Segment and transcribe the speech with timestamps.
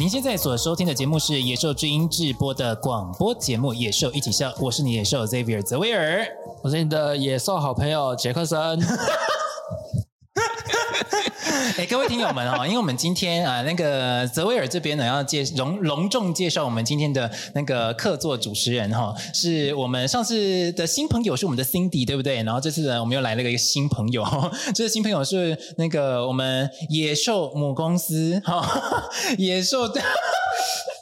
[0.00, 6.26] 您现在所收听的节目是野兽之音制播的广播节目《野兽一起笑》，我是你野兽 Xavier 泽维尔，
[6.62, 8.80] 我是你的野兽好朋友杰克森。
[11.80, 22.42] 哎，各位听友们哦， 因为我们今天啊，那个泽威尔这边呢，要介隆隆重介绍我们今天的那个客座主持人哈，是我们上次的新朋友，是我们的 Cindy，对不对？
[22.42, 24.22] 然后这次呢，我们又来了一个新朋友，
[24.76, 28.62] 这个新朋友是那个我们野兽母公司哈，
[29.38, 30.02] 野兽的。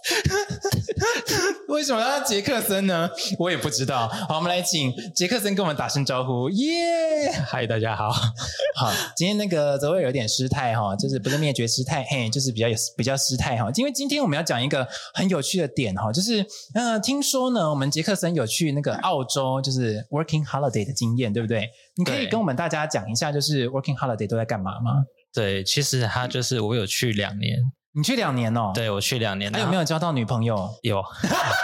[1.68, 3.08] 为什么要杰克森呢？
[3.38, 4.08] 我也不知道。
[4.08, 6.48] 好，我们来请杰克森跟我们打声招呼。
[6.50, 8.10] 耶，嗨，大家好。
[8.10, 13.70] 好，今天那个泽维有点失态哈，就是不是灭绝师太，嘿，就是比较有比较失态哈。
[13.76, 21.68] 因为今天我们要讲一个很有趣的点哈，就是呃，听说呢，我们杰克森有去那个澳洲，就是 working holiday 的经验，对不对？
[21.96, 25.04] 你可以跟我们大家讲一下，就是 working holiday 都在干嘛吗？
[25.32, 27.58] 对，其实他就是我有去两年。
[27.92, 28.70] 你去两年哦？
[28.74, 29.52] 对，我去两年。
[29.52, 30.68] 还有没有交到女朋友？
[30.82, 31.02] 有，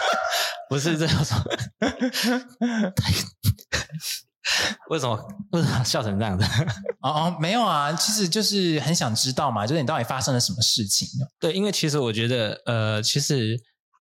[0.69, 1.37] 不是这样说。
[4.91, 5.17] 为什么？
[5.53, 6.45] 为什么笑成这样子？
[7.03, 11.09] 哦哦，没有啊，其实就是很想知道嘛，就是你到底发生了什么事情？
[11.41, 13.59] 对，因为其实我觉得，呃，其实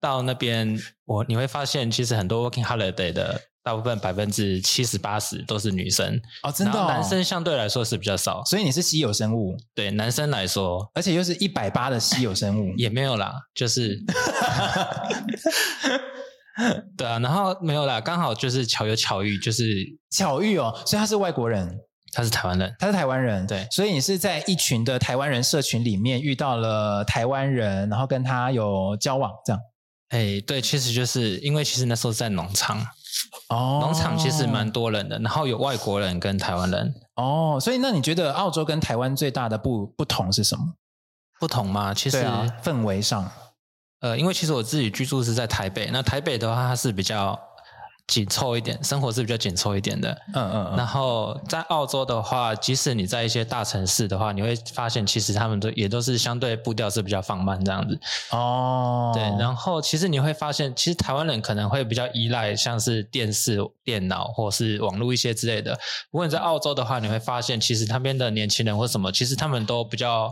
[0.02, 3.42] 到那边，我你会发现，其实很多 working holiday 的。
[3.66, 9.58] 大部分百分之七十八十都是女生哦，真的、哦，男生相对来说是比较少，所以你是稀有生物。
[9.74, 14.00] 对男生来说，而且又是一百八的稀有生物， 也没有啦，就是，
[16.96, 19.66] 对啊，然后没有啦，刚好就是巧有巧遇，就是
[20.12, 21.68] 巧遇哦，所以他是外国人，
[22.14, 29.60] 他是台湾人，他是台湾人，对，所以你是在一群的台湾人社群里面遇到了台湾人，然后跟他有交往，这样。
[30.10, 32.86] 哎，对，其实就是因为其实那时候在农场。
[33.50, 36.94] 哦，农场其实蛮多人的，然后有外国人跟台湾人。
[37.16, 40.74] 哦，所以那你觉得澳洲跟台湾最大的不不同是什么？
[41.40, 41.94] 不同吗？
[41.94, 43.30] 其实、啊、氛围上，
[44.02, 47.40] 呃，因为其实我自己居住是在台北，那台北的话它是比较。
[48.08, 50.12] 紧凑一点，生活是比较紧凑一点的。
[50.36, 50.78] 嗯嗯嗯。
[50.78, 58.00] 然后在澳洲的话，即使你在一些大城市的话，你会发现其实他们都也都是相对步调是比较放慢这样子。
[58.30, 59.12] 哦。
[59.14, 65.72] 对，然后其实你会发现，其实台湾人可能会比较依赖像是电视、电脑或是网络一些之类的。
[66.12, 70.32] 如果你在澳洲的话，你会发现其实那边的年轻人或什么，其实他们都比较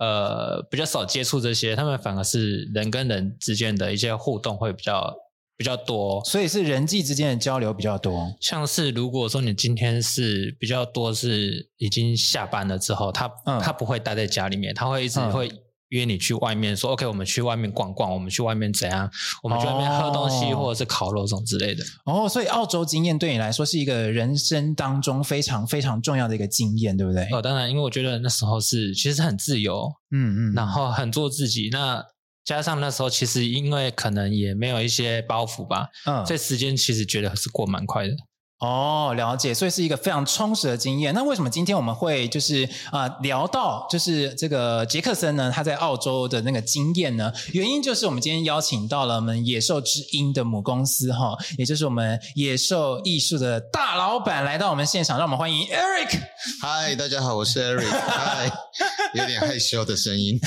[0.00, 5.14] 呃比较少接触这些，他们反而是人跟人之间的一些互动会比较。
[5.56, 8.34] 比较多，所以是人际之间的交流比较多。
[8.40, 15.50] 像是如果说你今天是比较多是已经下班了之后，他、嗯、他不会待在家里面，他会一直会
[15.90, 19.08] 约你去外面说、嗯、，OK，我们去外面逛逛，我们去外面怎样，
[19.44, 21.84] 我们去外面喝东西、哦、或者是烤肉这种之类的。
[22.04, 27.28] 哦，所以澳洲经验对你来说是一个人生当中非常非常重要的一个经验，对不对？
[27.30, 31.68] 哦，当然，因为我觉得那时候是其实很自由，嗯嗯，然后很做自己。
[31.70, 32.04] 那
[32.44, 38.14] 加上那时候，其实因为可能也没有一些包袱吧，嗯，这时间其实觉得是过蛮快的。
[38.60, 41.12] 哦，了解，所以是一个非常充实的经验。
[41.12, 45.50] 那为什么今天我们会就是啊、呃、聊到就是这个杰克森呢？
[45.54, 47.30] 他在澳洲的那个经验呢？
[47.52, 56.20] 原因就是我们今天邀请到了我们野兽之音的母公司哈，也就是我们野兽艺术的大老板来到我们现场，让我们欢迎 Eric。
[56.62, 57.90] 嗨，大家好，我是 Eric。
[57.90, 58.50] 嗨，
[59.14, 60.38] 有点害羞的声音。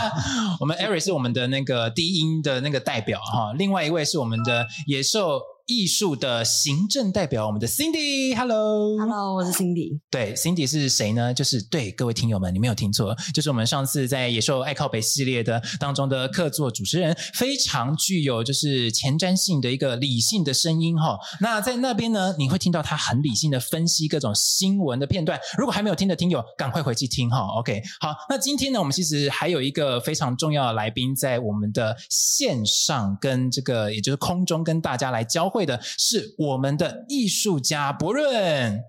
[0.58, 5.40] 我们 Eric 是我们的那个低音的那个代表哈，另外一位是我们的野兽。
[5.70, 10.00] 艺术的行政代表，我们的 Cindy，Hello，Hello，我是 Cindy。
[10.10, 11.32] 对，Cindy 是谁呢？
[11.32, 21.16] 就是对各位听友们，你没有听错，就是我们上次在野兽爱靠北系列的当中的客座主持人，非常具有就是前瞻性的一个理性的声音哈。
[21.40, 25.38] 那在那边呢，你会听到他很理性的分析各种新闻的片段。
[25.56, 27.46] 如果还没有听的听友，赶快回去听哈。
[27.60, 35.59] OK，好，那今天呢，我们其实还有一个非常重要的来宾在我们的线上跟这个也就是空中跟大家来交汇。
[35.60, 38.82] 会的是我们的艺术家博润。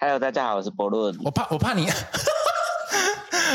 [0.00, 1.16] Hello，大家好，我是博润。
[1.22, 1.86] 我怕，我怕你。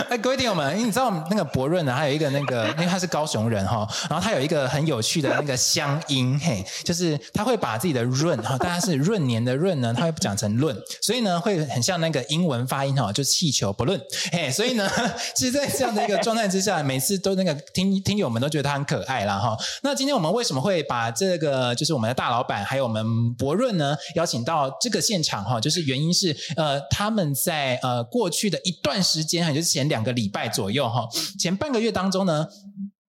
[0.10, 14.00] 哎，各位听友们，因为你知道那个伯润呢，他有一个那个， 因为他是高雄人哈，然后他有一个很有趣的那个乡音，嘿，就是他会把自己的润哈，大家是闰年的闰呢，他会讲成论，所以呢会很像那个英文发音哈，就气球不论，
[14.34, 14.90] 嘿，所以呢，
[15.34, 19.58] 其实在这样的一个状态之下，每次都那个听听友们都觉得他很可爱啦哈。
[19.82, 25.60] 那今天我们为什么会把这个就是我们的大老板还有我们伯润呢邀请到这个现场哈？
[25.62, 29.85] 就是原因是呃他们在呃过去的一段时间哈，就是前。
[29.88, 31.08] 两个礼拜左右哈，
[31.40, 32.46] 前半个月当中呢，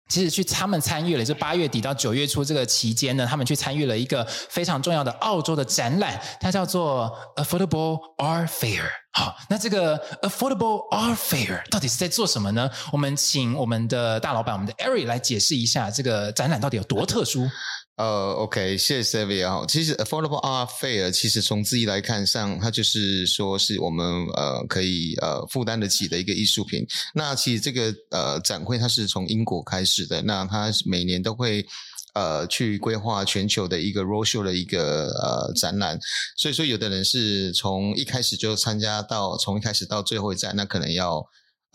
[0.09, 8.85] 其实去他们参与了，是八月底到九月初这个期间呢，他们去参与了一个非常重要的澳洲的展览，它叫做 Affordable Art Fair。
[9.13, 12.71] 好，那这个 Affordable Art Fair 到底是在做什么呢？
[12.93, 17.49] 我们请我们的大老板，我们的 Eric 来解释一下这个展览到底有多特殊。
[17.97, 19.65] 呃、，OK，谢谢 Savia 哈。
[19.67, 26.87] 其实 Affordable Art Fair 其实从字义来看上，它就是说是我们呃可以呃负担得起的一个艺术品。
[27.15, 31.67] 那其实这个呃展会它是从英国开始的，那它每年都会
[32.13, 35.99] 呃去规划全球的一个 roadshow 的一个呃展览。
[36.37, 41.27] 所以说，有的人是从一开始就参加到从一开始到最后一站，那可能要。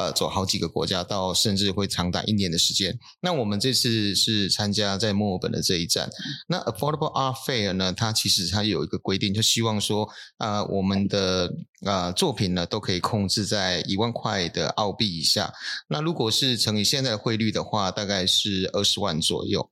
[0.02, 2.98] 呃，走好几个国家，到甚至会长达一年的时间。
[3.22, 6.10] 那我们这次是参加在墨尔本的这一站。
[6.48, 10.10] 那 Affordable Art Fair 呢，它其实它有一个规定，就希望说，
[10.40, 11.54] 呃，我们的
[11.86, 15.54] 呃作品呢都可以控制在一万块的澳币以下。
[15.88, 19.70] 那如果是乘以现在的汇率的话，大概是二十万左右。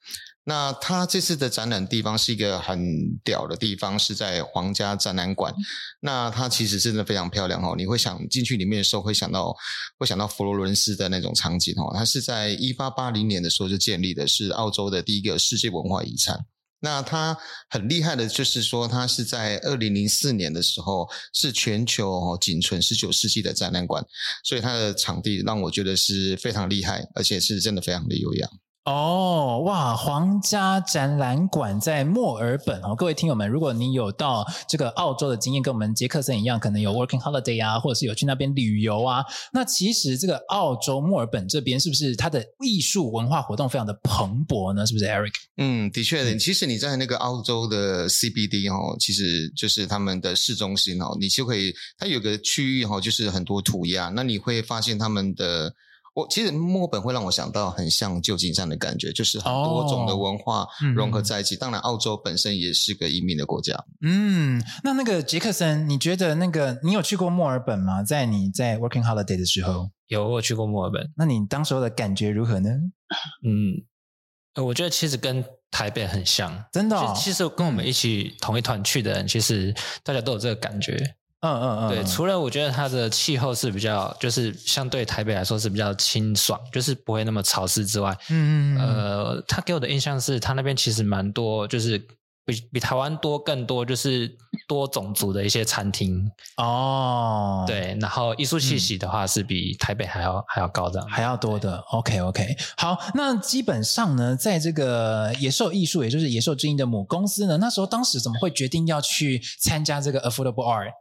[0.50, 2.80] 那他这次的展览地方是一个很
[3.24, 5.54] 屌的地方，是在皇家展览馆。
[6.02, 9.56] 那它其实真的非常漂亮哦，你会想进去里面的时候，会想到
[10.00, 11.94] 会想到佛罗伦斯的那种场景哦。
[11.94, 16.44] 它是在一八八零年的时候就建立的，是澳洲的第一个世界文化遗产。
[16.80, 17.38] 那它
[17.70, 24.04] 很厉害的就是说，它是在二零零四年的时候是全球哦仅存十九世纪的展览馆，
[24.44, 28.50] 所以它的场地让我觉得是非常厉害，而且是真的非常的优雅。
[28.86, 29.96] 哦，哇！
[29.96, 39.24] 皇家展览馆在墨尔本哦，各位听友们，如果你有到这个澳洲的经验，跟我们杰克森一样，可能有 working holiday 啊，或者是有去那边旅游啊，
[39.54, 44.86] 那其实这个澳洲墨尔本这边是不是它的艺术文化活动非常的蓬勃呢？
[44.88, 45.34] 是不是，Eric？
[45.58, 46.36] 嗯，的确的。
[46.38, 55.76] 其实你在那个澳洲的 CBD 哦，其实就是他们的市中心哦，你就可以，它有个区域哈，就是很多涂鸦，那你会发现他们的。
[56.16, 61.56] 我其实墨尔本会让我想到很像旧金山的感觉，就是很多种的文化融合在一起。
[61.56, 63.86] 哦嗯、当然，澳洲本身也是个移民的国家。
[64.02, 68.04] 嗯，那那个杰克森，你觉得那个你有去过墨尔本吗？
[68.04, 71.12] 在你在 working holiday 的时候，有我去过墨尔本。
[71.16, 72.70] 那你当时候的感觉如何呢？
[73.46, 77.14] 嗯，我觉得其实跟台北很像，真的、哦。
[77.16, 81.16] 其实跟我们一起同一团去的人，其实大家都有这个感觉。
[81.42, 91.98] 嗯嗯嗯，对，除了我觉得它的气候是比较，就是相对台北来说是比较清爽，就是不会那么潮湿之外，嗯嗯呃，他给我的印象是，他那边其实蛮多，就是
[92.46, 94.30] 比比台湾多更多，就是
[94.68, 96.30] 多种族的一些餐厅。
[96.58, 101.78] 哦，对，然后艺术气息的话是比台北还要、嗯、还要高的，还要多的。
[101.92, 110.92] OK OK，好，那基本上呢，在这个野兽艺术，也就是野兽之音的母公司呢，那时候当时怎么会决定要去参加这个 Affordable Art？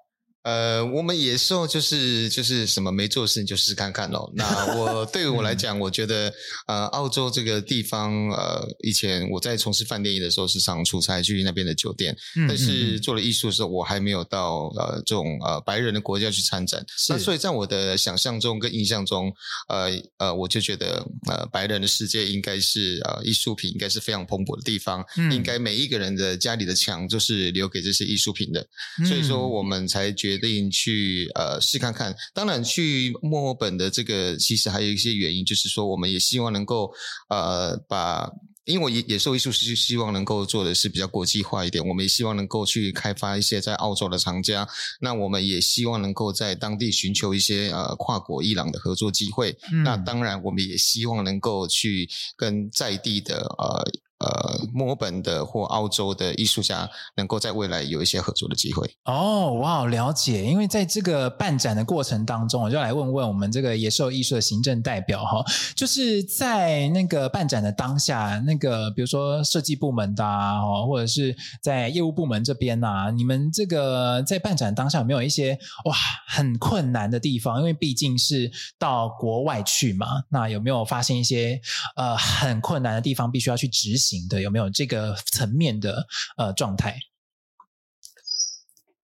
[0.45, 4.33] 呃，我们野兽就是就是什么没做事就试看看喽。
[4.35, 6.33] 那我 对于我来讲，我觉得
[6.67, 12.17] 呃，澳洲这个地方呃，以前我在从事饭店业的时候，是常出差去那边的酒店。
[12.49, 16.83] 但是做了艺术的时候，我还没有到呃这种呃白人的国家去参展。
[17.11, 19.31] 那所以在我的想象中跟印象中，
[19.69, 28.65] 呃呃，我就觉得呃白人的世界应该是呃艺术品应该是非常蓬勃的地方，嗯、应该每一个人的家里的墙就是留给这些艺术品的。
[29.07, 30.28] 所以说我们才决。
[30.29, 36.93] 决定去呃试看看，当然去墨尔本的这个其实还有一些原因，就是说我们也希望能够
[37.31, 38.31] 呃把，
[38.67, 44.69] 因为我野野兽艺术是希望能够做的是比较国际化一点，我们也希望能够去开发一些在澳洲的厂家，
[45.01, 52.07] 那我们也希望能够在当地寻求一些呃跨国伊朗的合作机会，嗯、那当然我们也希望能够去
[52.37, 53.83] 跟在地的呃。
[54.19, 58.91] 呃，墨尔本的或澳洲的艺术家能够在未来有一些合作的机会。
[59.05, 60.45] 哦，哇，了解。
[60.45, 65.45] 因为在这个办展的过程当中，我就来问问我们这个野兽艺术的行政代表哈，
[65.77, 75.95] 就是在那个办展的当下，那个比如说设计部门的啊，或者是在业务部门这边啊，你们这个在办展当下有没有一些哇
[76.27, 77.61] 很困难的地方？
[77.61, 81.61] 因为毕竟是到国外去嘛，那有没有发现一些
[81.95, 84.08] 呃很困难的地方，必须要去执行？
[84.29, 86.99] 的有没有这个层面的呃状态？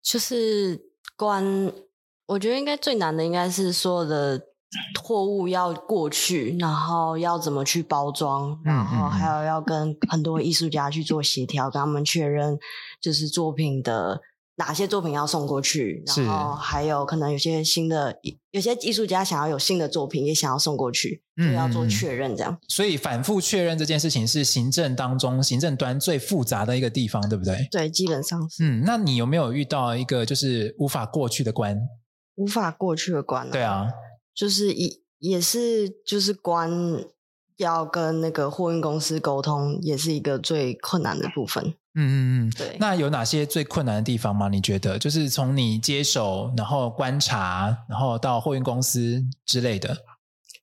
[0.04, 0.80] 就是
[1.16, 1.72] 关，
[2.26, 4.42] 我觉得应该最难的应该是所有的
[5.02, 12.60] 货物要过去，然后要怎么去包装，然后还有要跟很多艺术家去做协调，跟他们确认
[13.02, 14.22] 就是作品的。
[14.56, 16.04] 哪些作品要送过去？
[16.06, 18.16] 然后还有可能有些新的，
[18.52, 22.58] 有些艺术家想要有新的作品，也想要送过去，就要做确认这样。
[22.68, 27.68] 所以反复确认这件事情是行政当中行政端最复杂的一个地方，对不对？
[27.72, 28.64] 对，基本上是。
[28.64, 31.80] 嗯，那你有没有遇到一个就是无法过去的关？
[32.36, 33.50] 无法过去的关？
[33.50, 33.88] 对啊，
[34.36, 36.70] 就是一也是就是关
[37.58, 41.74] 要跟那个货运公司沟通，也是一个最困难的部分。
[41.94, 42.78] 嗯嗯嗯，对。
[42.80, 44.48] 那有哪些最困难的地方吗？
[44.48, 49.98] 你觉得，就是从你接手，然后观察，然后到货运公司之类的。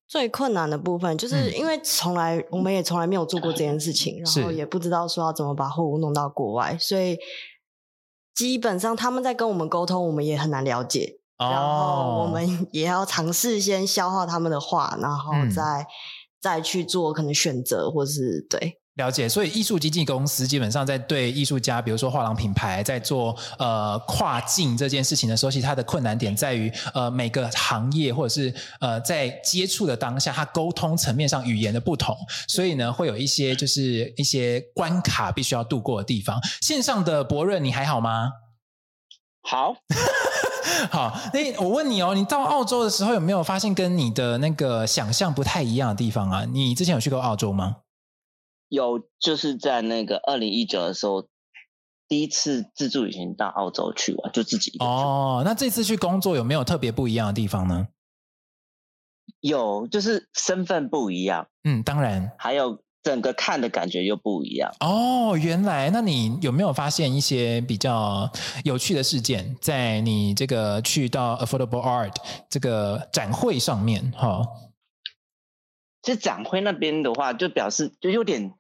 [0.07, 7.19] 最困难的部分，就是因为从来、嗯、我们也从来没有做过这件事情，然后也不知道说要怎么把货物弄到国外，所以
[8.35, 11.19] 基本上他们在跟我们沟通，我们也很难了解。
[11.37, 11.51] 哦。
[11.51, 15.87] 然后我们也要尝试先消化他们的话，然后再、嗯、
[16.41, 18.78] 再去做可能选择，或是对。
[18.99, 32.17] 了解，所以艺术经纪公司基本上在对艺术家，比如说画廊品牌，在做呃跨境这件事情的时候，其实它的困难点在于呃每个行业或者是呃在接触的当下，它沟通层面上语言的不同，
[32.49, 36.40] 所以呢会有一些就是一些关卡必须要度过的地方。
[36.61, 38.33] 线上的博润，你还好吗？
[39.43, 39.76] 好，
[40.90, 41.17] 好。
[41.33, 46.45] 那我问你哦，你到澳洲的时候有没有发现跟你的那个想象不太一样的地方啊？
[46.52, 47.76] 你之前有去过澳洲吗？
[48.69, 51.27] 有，就是在那个二零一九的时候，
[52.07, 54.85] 第一次自助旅行到澳洲去玩，就自己一个。
[54.85, 57.89] 哦，那这次去工作有没有特别不一样的地方呢？
[59.41, 61.49] 有，就是身份不一样。
[61.65, 62.33] 嗯，当然。
[62.39, 64.71] 还有整个看的感觉又不一样。
[64.81, 68.31] 哦，原来，那你有没有发现一些比较
[68.65, 72.15] 有趣的事件，在你这个去到 Affordable Art
[72.49, 74.11] 这个展会上面？
[74.13, 74.43] 哈。
[76.09, 78.55] 其实展会那边的话，就表示就有点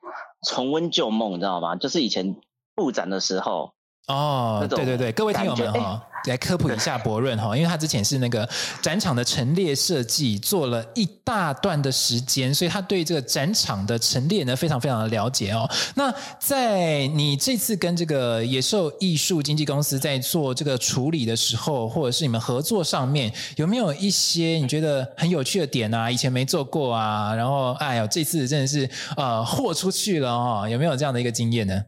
[0.46, 1.76] 重温旧梦，你知道吗？
[1.76, 2.36] 就是以前
[2.74, 3.72] 布展的时候。
[4.06, 8.48] 哦，对对对，各位听友们哈，来科普一下博润哈，因为他之前是那个
[8.80, 15.68] 展场的陈列设计，做了一大段的时间，所以他对这个展场的陈列呢非常非常的了解哦。
[15.94, 26.10] 那在你这次跟这个野兽艺术经纪公司在做这个处理的时候，或者是你们合作上面，有没有一些你觉得很有趣的点啊？
[26.10, 31.82] 以前没做过啊，然后哎呦，这次真的是呃豁出去了哦，有没有这样的一个经验呢？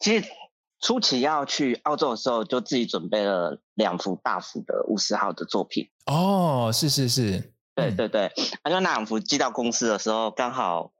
[0.00, 0.24] 其实。
[0.80, 5.88] 初期要去澳洲的时候，就自己准备了两幅大幅的五十号的作品。
[6.06, 8.32] 哦，是是是，对对对。
[8.62, 10.92] 那就那两幅寄到公司的时候，刚好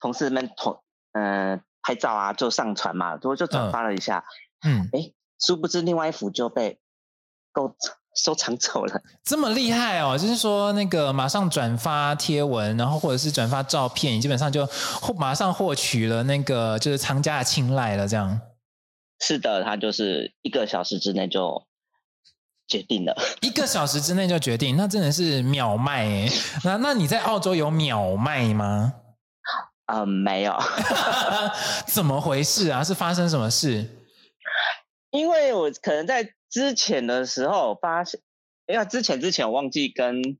[0.00, 4.24] 同事们同嗯、呃、拍照啊，就上传嘛，就就转发了一下。
[4.66, 6.80] 嗯，哎，殊不知另外一幅就被
[7.52, 7.76] 购
[8.16, 9.02] 收藏走了。
[9.22, 10.18] 这么厉害哦！
[10.18, 18.40] 就是说那个马上转发贴文，然后或者是转发照片，基本上就获马上获取了那个就是藏家的青睐了，这样。
[19.20, 21.66] 是的，他就是一个小时之内就
[22.66, 23.14] 决定了。
[23.42, 26.30] 一个小时之内就决定，那真的是秒卖诶。
[26.64, 28.94] 那那你在澳洲有秒卖吗？
[29.86, 30.56] 嗯，没有。
[31.86, 32.82] 怎么回事啊？
[32.82, 33.88] 是发生什么事？
[35.10, 38.20] 因为我可能在之前的时候发现，
[38.66, 40.38] 因为之前之前我忘记跟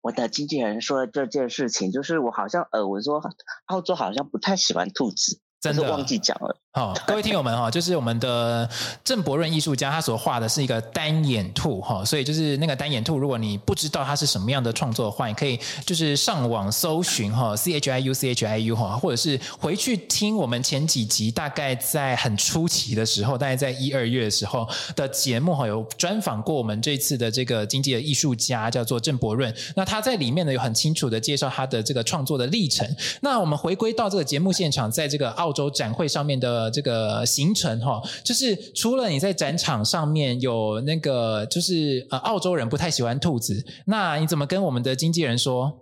[0.00, 3.20] 我的经纪人说这件事情，就是我好像呃，我说
[3.66, 5.40] 澳洲好像不太喜欢兔子。
[5.60, 6.56] 真的忘记讲了。
[6.72, 8.68] 好，各位听友们哈， 就是我们的
[9.02, 29.52] 郑伯润艺术家，他所画的是一个单眼兔哈，所以就是那个单眼兔，如果你不知道它是什么样的创作的话，你可以就是上网搜寻哈，C H I U C H I U 哈，或者是回去听我们前几集，大概在很初期的时候，大概在一二月的时候的节目哈，有专访过我们这次的这个经济的艺术家，叫做郑伯润。
[29.74, 32.88] 那他在里面呢，有很清楚的介绍他的这个创作的历程。
[33.20, 45.80] 那我们回归到这个节目现场，在这个澳洲展会上面的这个行程哈，就是除了你在展场上面有那个，就是呃，澳洲人不太喜欢兔子，那你怎么跟我们的经纪人说？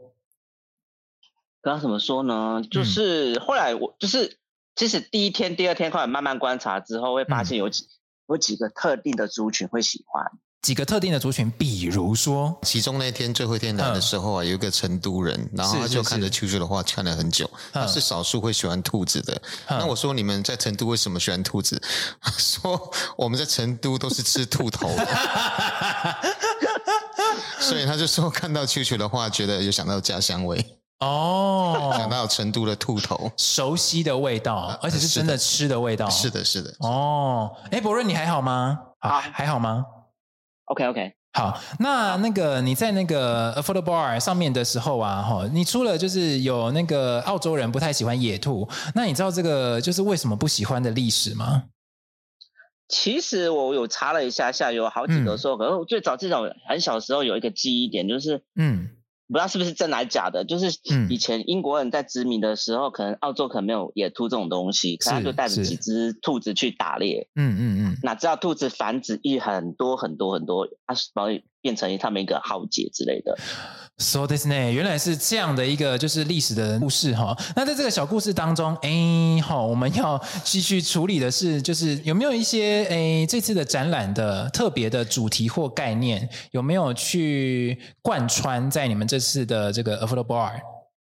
[1.60, 2.62] 跟他怎么说呢？
[2.70, 4.38] 就是后来我就是，
[4.76, 7.86] 其实第一天、第二天后来慢慢观察之后，会发现有几
[8.28, 10.24] 有几个特定的族群会喜欢。
[10.60, 19.40] 几个特定的族群，比如说，其中那天最后一天来的时候啊，嗯、有一个成都人，然后他就看着秋秋的画看了很久，是是是他是少数会喜欢兔子的。
[19.66, 21.80] 嗯、那我说，你们在成都为什么喜欢兔子？
[22.20, 25.06] 他说我们在成都都是吃兔头的，
[27.60, 30.62] 所以他就说看到秋秋的画，觉得有想到家乡味
[30.98, 36.10] 哦， 想到成都的兔头，熟悉的味道，而且是真的吃的味道。
[36.10, 36.70] 是的，是的。
[36.72, 38.76] 是的哦，哎，博润你还好吗？
[38.98, 39.84] 啊，还好吗
[40.68, 51.64] ？OK OK，好，那那个你在那个 Affordable 上面的时候啊，哈，你除了就是有那个澳洲人不太喜欢野兔，那你知道这个就是为什么不喜欢的历史吗？
[52.88, 58.90] 其实我有查了一下下，有好几个说，嗯、可是最早最早很小时候有一个记忆点，就是嗯。
[59.28, 60.68] 不知道是不是真还是假的，就是
[61.08, 67.28] 以前英国人在殖民的时候，嗯、可能澳洲可能没有野兔这种东西，可能他就带着几只兔子去打猎。
[67.34, 73.36] 嗯嗯嗯，哪知道兔子繁殖一很多很多很多，它然后变成他们一个浩劫之类的。
[74.00, 77.36] So this 呢，原来是这样的一个就是历史的故事哈。
[77.56, 90.60] 那在这个小故事当中，哎，好，我们要继续处理的是，就是有没有一些哎这次的展览的特别的主题或概念，有没有去贯穿在你们这次的这个 Affordable Art？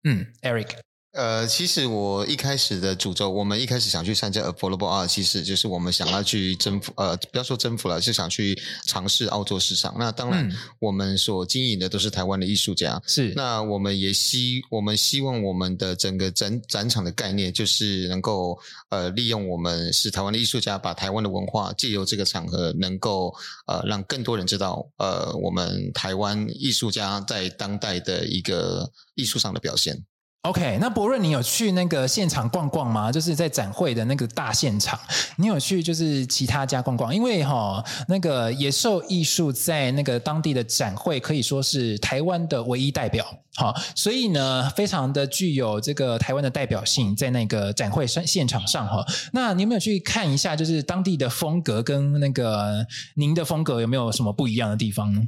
[0.03, 0.69] 嗯，Eric。
[1.11, 9.93] 呃，其实我一开始的主轴，我们一开始想去参加 Affordable Art，其实就是我们想要去征服，呃，不要说征服了，是想去尝试澳洲市场。
[9.99, 13.01] 那当然，嗯、我们所经营的都是台湾的艺术家。
[13.05, 18.57] 是，那我们也希，我们希望我们的整个展展场的概念，就是能够
[18.89, 23.35] 呃，利用我们是台湾的艺术家，把台湾的文化借由这个场合，能够
[23.67, 30.05] 呃，让更多人知道，呃，我们台湾艺术家在当代的一个艺术上的表现。
[30.43, 33.11] OK，那伯润，你有去那个现场逛逛吗？
[33.11, 34.99] 就是在展会的那个大现场，
[35.35, 37.13] 你有去就是其他家逛逛？
[37.13, 43.23] 因为哈、哦，那个野兽艺术在那个当地的展会可以说是台湾的唯一代表，
[43.53, 49.05] 好，所以呢，非常的具有这个台湾的代表性，在那个展会现现场上哈。
[49.33, 52.83] 那你有没有去看一下，就是当地的风格跟那个
[53.15, 55.21] 您的风格有没有什么不一样的地方呢？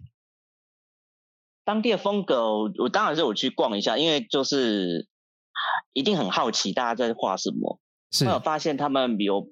[1.65, 5.07] 当地的风格，我当然是我去逛一下，因为就是
[5.93, 7.79] 一定很好奇大家在画什么。
[8.11, 9.47] 是，我有发现他们有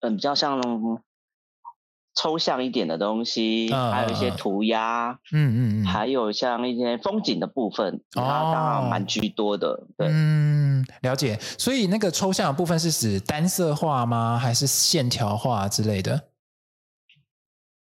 [0.00, 0.60] 嗯比较像
[2.14, 9.68] 抽象一点的东西，呃、还有一些涂鸦，嗯嗯嗯，还有像一些风景的部分，它当然蛮居多的。
[9.68, 11.38] 哦、对，嗯，了解。
[11.58, 14.36] 所以那个抽象的部分是指单色画吗？
[14.36, 16.28] 还是线条画之类的？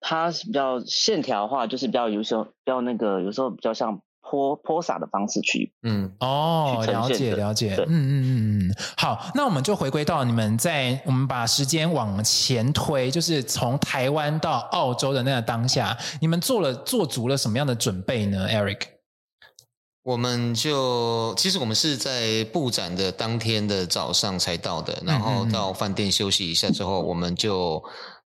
[0.06, 18.80] 它是比较线条化，就是比较有时候比较那个，有时候比较像泼泼洒的方式去，嗯，哦，了解了解，对嗯嗯嗯嗯，好，那我们就回归到你们在我们把时间往前推，就是从台湾到澳洲的那个当下，你们做了做足了什么样的准备呢？Eric，
[20.02, 27.82] 我们就其实我们是在布展的当天的早上才到的，然后到饭店休息一下之后，我们就。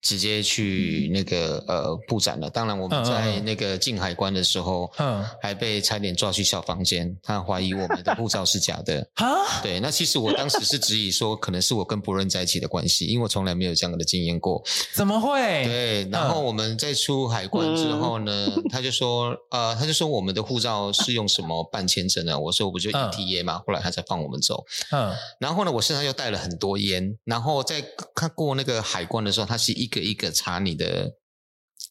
[0.04, 2.50] 直接去那个呃布展了。
[2.50, 7.16] 当然，我们在那个进海关的时候，嗯，还被差点抓去小房间。
[7.22, 9.00] 他怀疑我们的护照是假的。
[9.16, 9.26] 啊？
[9.62, 14.62] 对，那其实我当时是质疑说，可能是我跟博润在一起的关系，因为我从来没有这样的经验过。
[14.92, 15.64] 怎么会？
[15.64, 16.06] 对。
[16.10, 22.38] 然后我们在出海关之后呢，他就说，呃，他就说我们的护照是用什么办签证呢？
[22.38, 23.62] 我说我不就 ETA 嘛。
[23.66, 24.66] 后来他才放我们走。
[24.92, 25.14] 嗯。
[25.38, 27.16] 然后呢，我身上又带了很多烟。
[27.24, 27.82] 然后在
[28.14, 29.88] 看过那个海关的时候，他是一。
[30.00, 31.12] 一个一个查你的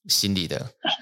[0.09, 0.57] 心理的，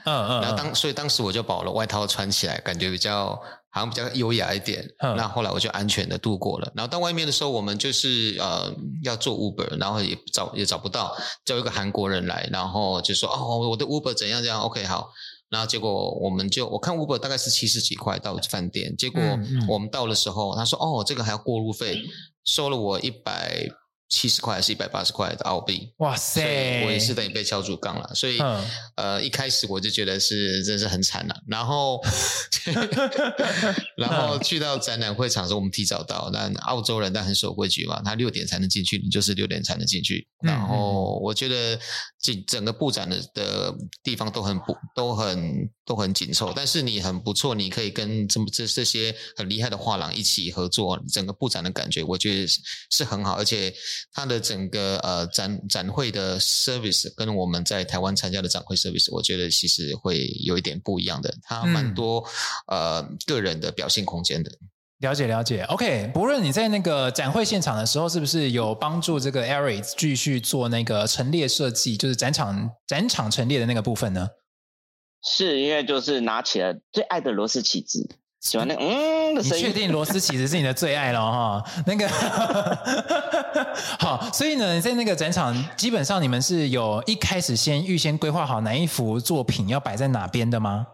[0.06, 3.30] 嗯嗯，然后当所以当时我就把我的外套穿起来，感觉比较
[3.72, 4.88] 好像比较优雅一点。
[5.00, 6.72] 嗯、那后来我就安全的度过了。
[6.76, 8.72] 然后到外面的时候，我们就是呃
[9.04, 15.10] 要做 Uber，然后也找也找不到，叫一个韩国人来，然后就说哦，我的 Uber 怎样怎样，OK 好。
[15.50, 19.20] 然后结果我们就我看 Uber 大概是七十几块到饭店，结果
[19.68, 22.04] 我们到的时候，他说哦，这个还要过路费，
[22.46, 23.68] 收了我一百。
[24.12, 25.94] 七十块还是一百八十块的澳币？
[26.00, 26.84] 哇塞！
[26.86, 28.62] 我也是等于被敲竹杠了，所以、嗯、
[28.98, 31.36] 呃一开始我就觉得是真是很惨了。
[31.48, 32.02] 然后
[33.96, 40.28] 然后去到展览会场的时候，我们提早到，但澳洲人但很守规矩嘛，他六点才能进去，你就是六点才能进去。
[40.44, 41.80] 然后我觉得
[42.22, 53.74] 整整个布展的的地方都很不都很都很紧凑，但是你很不错，你可以跟这么这这些很厉害的画廊一起合作，整个布展的感觉我觉得是是很好，而且。
[54.14, 61.34] 它的整个呃展展会的 service 跟我们在台湾参加的展会 service，我觉得其实会有一点不一样的。
[61.44, 62.28] 它蛮多、
[62.68, 64.52] 嗯、呃个人的表现空间的。
[65.00, 65.64] 了解了解。
[65.64, 74.30] OK，不论你在那个展会现场的时候，是不是有帮助这个 Eric 继续做那个陈列设计，就是展场展场陈列的那个部分呢？
[75.24, 78.16] 是因为就是拿起了最爱的螺丝起子。
[78.42, 81.64] 喜欢那个嗯的声音，你确定螺丝其实是你的最爱了哈？
[81.86, 82.08] 那个
[84.00, 90.88] 好，所以呢，在那个展场，基本上你们是有一开始先预先规划好哪一幅作品要摆在哪边的吗？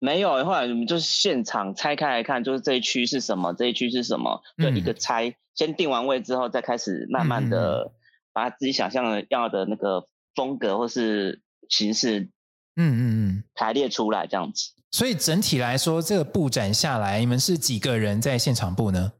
[0.00, 7.92] 没有，后来我们就是现场拆开来看，就是这一区是什么，这一区是什么，就一个拆，嗯、先定完位之后，再开始慢慢的
[8.32, 12.28] 把自己想象的要的那个风格或是形式，
[12.76, 14.70] 嗯嗯嗯，排列出来这样子。
[14.90, 19.12] 所以整体来说，这个布展下来，你们是几个人在现场布呢？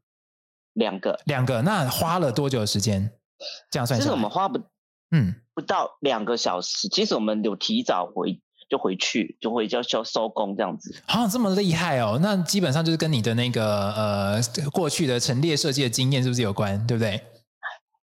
[0.75, 1.63] 两个，两个。
[1.63, 3.11] 那花了多久的时间？
[3.73, 4.07] 这样算下来？
[4.07, 4.61] 其实我们花不，
[5.11, 6.89] 嗯，不到两个小时。
[6.89, 8.41] 其实我们有提早回，
[8.71, 10.95] 就回去，就回就就收工这样子。
[11.07, 12.21] 啊，这么厉害哦！
[12.23, 14.41] 那基本上就是跟你的那个呃
[14.73, 16.87] 过去的陈列设计的经验是不是有关？
[16.87, 17.21] 对不对？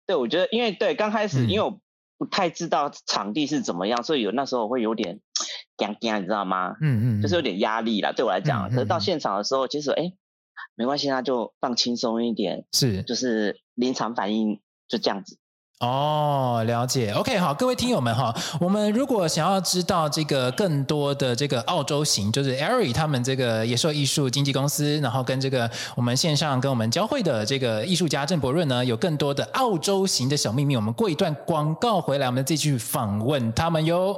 [0.05, 1.79] 对，我觉得，因为对刚开始，因为我
[2.17, 5.21] 不太知道场地是怎么样，嗯、所以有那时候会有点。
[5.77, 6.75] 惊惊，你知道吗？
[6.81, 8.69] 嗯嗯，就是有点压力啦，对我来讲。
[8.69, 10.13] 可是到现场的时候，其实哎，
[10.75, 15.37] 没关系，那就放轻松一点，是，就是临场反应，就这样子。
[15.79, 17.11] 哦，了解。
[17.11, 30.77] OK，好，各位听友们哈，我们如果想要知道这个更多的这个澳洲行，就是 Ari 他们这个野兽艺术经纪公司，然后跟这个我们线上跟我们交汇的这个艺术家郑博润呢，有更多的澳洲行的小秘密。
[30.77, 34.17] 我们过一段广告回来，我们继续访问他们哟。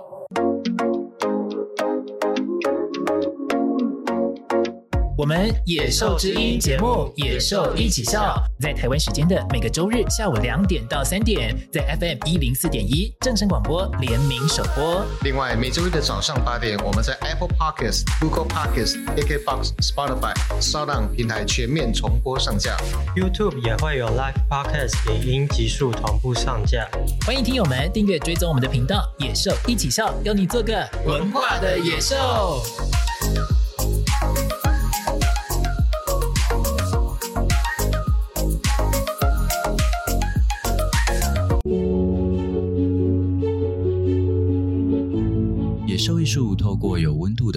[5.18, 15.06] 我们野兽之音节目《野兽一起笑》在台湾时间的每个周日下午两点到三点，在 FM 一零四点一正声广播联名首播。
[15.24, 22.76] 另外，每周日的早上八点，我们在 Apple Podcasts、Google Podcasts、KKBox、Spotify、SoundOn 平台全面重播上架。
[23.16, 26.90] YouTube 也会有 Live Podcast 影音极速同步上架。
[27.26, 32.62] 欢迎听友们订阅追踪我们的频道《野兽一起笑》，邀你做个文化的野兽。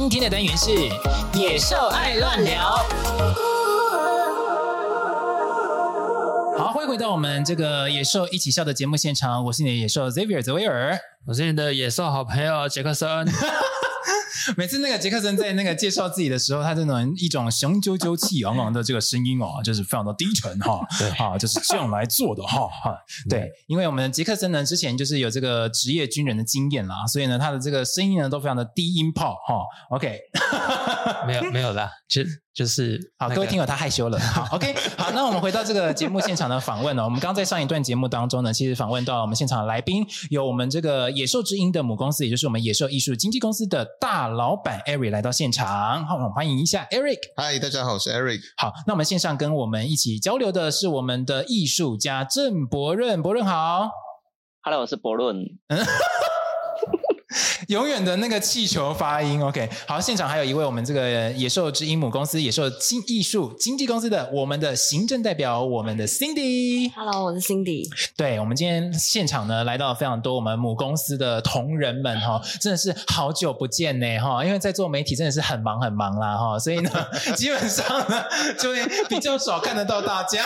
[0.00, 0.70] 今天的单元是
[1.36, 2.70] 野兽爱乱聊。
[6.56, 13.26] 好，欢迎回到我们这个野兽一起笑的节目现场，我是你的野兽 Xavier 泽维尔，我是你的野兽好朋友杰克森。
[14.56, 22.96] 每次那个杰克森在那个介绍自己的时候，他这种一种雄赳赳气昂昂的这个声音哦，就是非常的低沉哈，对哈，就是这样来做的哈哈。
[23.28, 29.64] 对，因为我们杰克森呢之前就是有这个职业军人的经验啦，所以呢他的这个声音呢都非常的低音炮哈。
[29.96, 30.18] OK，
[31.26, 32.42] 没有没有啦，其实。
[32.58, 34.18] 就是好，各位听友，他害羞了。
[34.18, 37.04] 好，OK， 好，那我们回到这个节目现场的访问呢。
[37.04, 46.06] 我们刚刚在上一段节目当中呢，其实访问到了我们现场的来宾，有我们这个野兽之音的母公司，也就是我们野兽艺术经纪公司的大老板 Eric 来到现场。
[46.06, 47.18] 好，我们欢迎一下 Eric。
[47.36, 48.38] 嗨，大家好，我是 Eric。
[48.56, 53.90] 好，那我们线上跟我们一起交流的是我们的艺术家郑博润，博润好。
[54.62, 55.38] Hello，我是博润。
[57.68, 59.68] 永远的那个气球发音，OK。
[59.86, 66.90] 好，现场还有一位我们这个野兽之音母公司野兽经艺术经纪公司的我们的行政代表，我们的 Cindy。
[66.94, 67.86] Hello，我是 Cindy。
[68.16, 76.90] 对，我们今天现场呢来到了非常多我们母公司的同仁们哈，真的是好久不见呢哈，因为在做媒体真的是很忙很忙啦哈，所以呢
[77.36, 78.24] 基本上呢
[78.58, 80.42] 就会比较少看得到大家。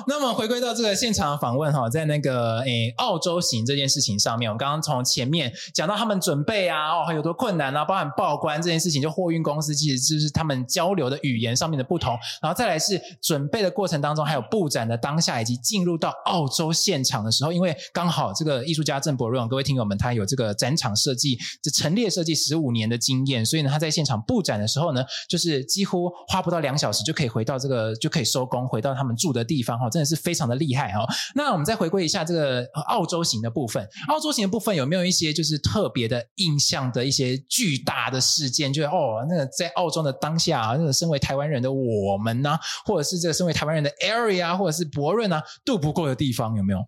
[0.00, 31.04] 好，那么回归到这个现场访问哈，在那个诶澳洲行这件事情上面，我们刚刚从前面讲到他们准备啊，哦，还有多困难啊，包含报关这件事情，就货运公司其实就是他们交流的语言上面的不同，然后再来是准备的过程当中，还有布展的当下，以及进入到澳洲现场的时候，因为刚好这个艺术家郑伯润，各位听友们，他有这个展场设计、这陈列设计十五年的经验，所以呢，他在现场布展的时候呢，就是几乎花不到两小时就可以回到这个就可以收工，回到他们住的地方哈，真的是非常的厉害哦。
[31.34, 38.72] 那我们再回归一下这个澳洲行的部分，澳洲行的部分有没有一些就是特别的印象的一些巨大的事件？
[38.72, 46.78] 就是哦，那个在澳洲的当下啊，那个身为台湾人的我们呢、啊，或者是这个身为台湾人的 Area，或者是博润啊，度不过的地方有没有？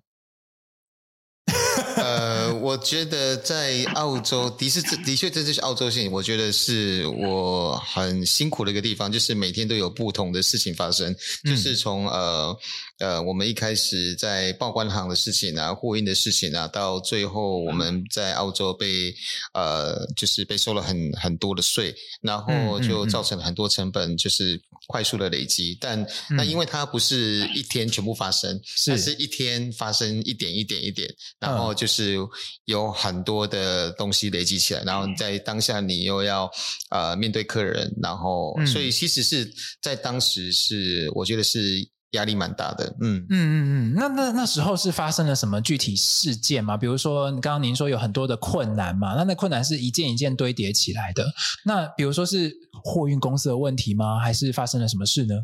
[1.96, 12.56] 呃，我觉得在澳洲，的确这的确这就是澳洲性，我觉得是我很辛苦的一个地方，就是每天都有不同的事情发生，就是从呃。
[13.02, 19.14] 呃，我们一开始在报关行的事情啊，货运的事情啊，到最后我们在澳洲被
[19.52, 25.76] 呃，就是被收了很很多的税，然后就造成了很多成本，就是快速的累积。
[25.78, 26.62] 但那因为。
[26.72, 28.96] 它不是一天全部发生，是。
[28.96, 32.16] 是一天发生一点一点一点，然后就是
[32.64, 36.50] 有很多的东西累积起来，然后在当下你又要
[36.88, 41.86] 呃面对客人，然后所以其实是在当时是我觉得是。
[42.12, 46.76] 压力蛮大的，嗯嗯嗯嗯，那那那时候是发生了什么具体事件吗？
[46.76, 51.24] 比如说，刚刚您说有很多的困难嘛，那那困难是一件一件堆叠起来的。
[51.64, 52.52] 那比如说是
[52.84, 54.18] 货运公司的问题吗？
[54.20, 55.34] 还是发生了什么事呢？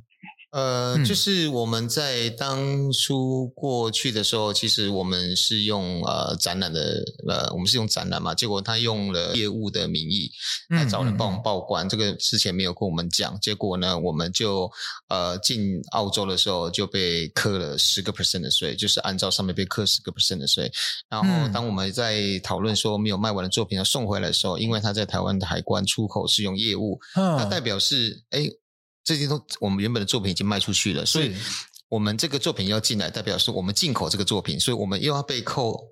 [0.51, 10.31] 呃，就是我们在当初过去的时候，其实我们是用呃展览的呃，我们是用展览嘛，结果他用了业务的名义
[10.71, 14.71] 来找人帮我们报关，这个之前没有跟我们讲，结果呢，我们就
[15.09, 20.73] 呃进澳洲的时候就被课了十个 percent 的税，就是按照上面被课十个 percent 的税。
[21.11, 28.51] 然后当我们在讨论说没有卖完的作品要送回来的时候，因为他在台湾的海关出口是用业务，那代表是哎。
[29.09, 31.35] 这些都我们原本的作品已经卖出去了，所以
[31.89, 35.83] 我们这个作品要进来，代表是我们进口这个作品，所以我们又要被扣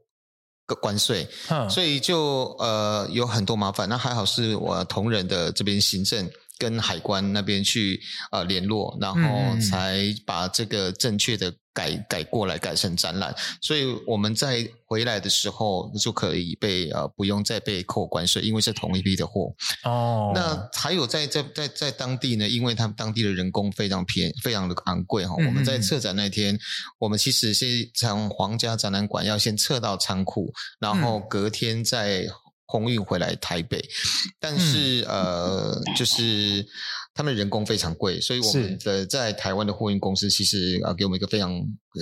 [0.67, 1.27] 个关税，
[1.71, 3.89] 所以就呃有很多麻烦。
[3.89, 11.55] 那还好是我同仁的这边行政跟海关那边去呃联络，然后才把这个正确的。
[11.77, 19.55] 改改过来改成展览，所以我们在回来的时候就可以被呃不用再被扣关税，因为是同一批的货。
[19.85, 25.35] 哦，那还有在在在在当地呢，因为他们当地的人工非常便非常的昂贵哈。
[25.37, 26.59] 我们在策展那天，
[26.99, 32.27] 我们其实是从皇家展览馆要先撤到仓库，然后隔天再
[32.67, 33.83] 空运回来台北，
[34.39, 36.67] 但是呃就是。
[37.19, 41.51] 他们人工非常贵，所以我们的在台湾的货运公司其实啊，给我们一个非常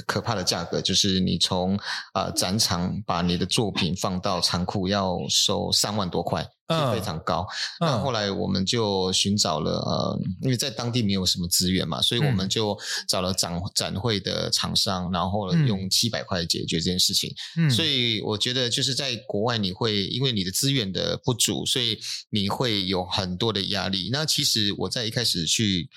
[0.08, 1.78] 可怕的价格，就是你从
[2.12, 6.44] 啊展场把你的作品放到仓库要收三万多块。
[6.68, 7.46] 是非常高。
[7.80, 17.34] 那、uh, uh, 后来我们就寻找了呃，因为在当地没有什么资源嘛，所以我们就找了展展会的厂商，然后用七百块解决这件事情。
[17.58, 21.98] 嗯，所以我觉得就是在国外，你会因为你的资源的不足，所以
[22.30, 24.08] 你会有很多的压力。
[24.10, 25.90] 那其实我在一开始去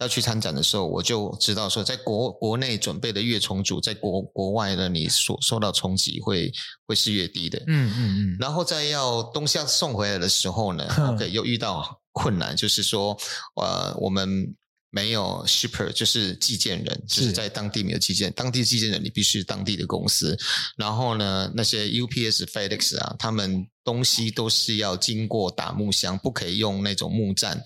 [0.00, 6.50] 要去参展的时候，我就知道说，在国国内准备的越充足，在国国外呢，你所受到冲击会
[6.86, 7.62] 会是越低的。
[7.66, 8.36] 嗯嗯嗯。
[8.40, 13.14] 然后在要东西要送回来的时候呢，OK，又遇到困难，就是说，
[13.56, 14.54] 呃，我们
[14.88, 20.34] 没有 shipper，就是寄件人，就是在当地没有寄件，当地寄件人你必须是当地的公司。
[20.78, 27.62] 然后呢，那些 UPS、FedEx 啊，他们东西都是要经过打木箱，不可以用那种木栈。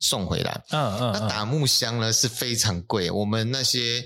[0.00, 4.04] 送回来，嗯嗯，那打木箱呢是非常贵，我们那些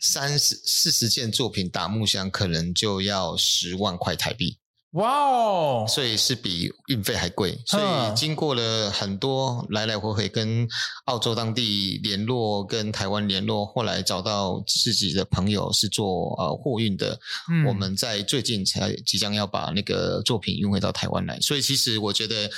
[0.00, 4.58] 三十四十件作品打木箱可能就要十万块台币。
[4.94, 5.86] 哇哦！
[5.88, 10.66] 所以是比运费还贵，所以经过了很多来来回回跟
[11.04, 17.16] 澳洲当地联络，跟台湾联络，后来找到自己的朋友是做呃货运的，
[17.52, 22.50] 嗯，我们在最近才即将要把那个作品运回到台湾来，所以其实我觉得。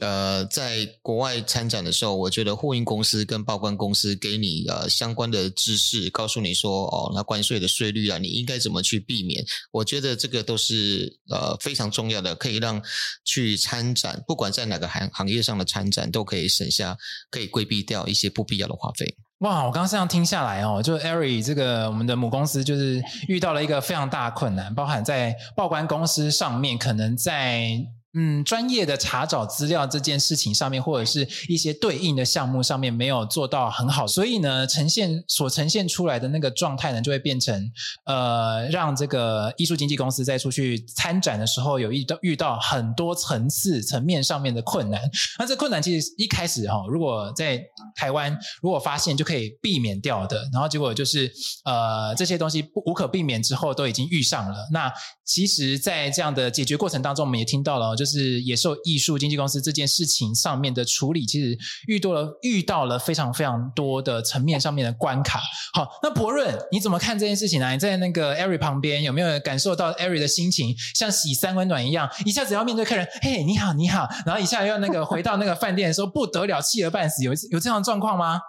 [0.00, 9.44] 呃，在国外参展的时候，我觉得货运公司跟报关公司给你呃相关的知识，告诉你说哦，那关税的税率啊，你应该怎么去避免？
[9.70, 12.82] 我觉得这个都是呃非常重要的，可以让
[13.24, 16.96] 去参展，不管在哪个行行业上的参展，都可以省下，
[17.30, 19.14] 可以规避掉一些不必要的花费。
[19.40, 27.86] 哇，我刚刚这样听下来哦，就 Ari 这个我们的母公司就是遇到了一个非常大的困难，包含在报关公司上面，可能在。
[28.14, 37.72] 嗯，专业的查找资料这件事情上面，或者是一些对应的项目上面没有做到很好，所以呢，呈现所呈现出来的那个状态呢，就会变成
[38.04, 45.00] 呃，让这个艺术经纪公司在出去参展的时候，有遇到遇到很多层次层面上面的困难。
[45.38, 47.58] 那这困难其实一开始哈、哦，如果在
[47.96, 51.32] 台湾如果发现就可以避免掉的，然后结果就是
[51.64, 54.68] 呃，这些东西不无可避免之后都已经遇上了。
[54.70, 54.92] 那
[55.24, 57.96] 其实，在这样的解决过程当中，我们也听到了。
[58.02, 65.38] 就是野兽艺术经纪公司这件事情上面的处理，其实遇到了遇到了非常非常多的层面上面的关卡。
[65.72, 67.70] 好，那博润你怎么看这件事情呢？
[67.70, 78.40] 你在那个艾瑞旁边有没有感受到艾瑞的心情像洗三温暖一样，一下子要面对客人，嘿，你好，你好，然后一下又要那个回到那个饭店的时候不得了，气得半死，有有这样的状况吗？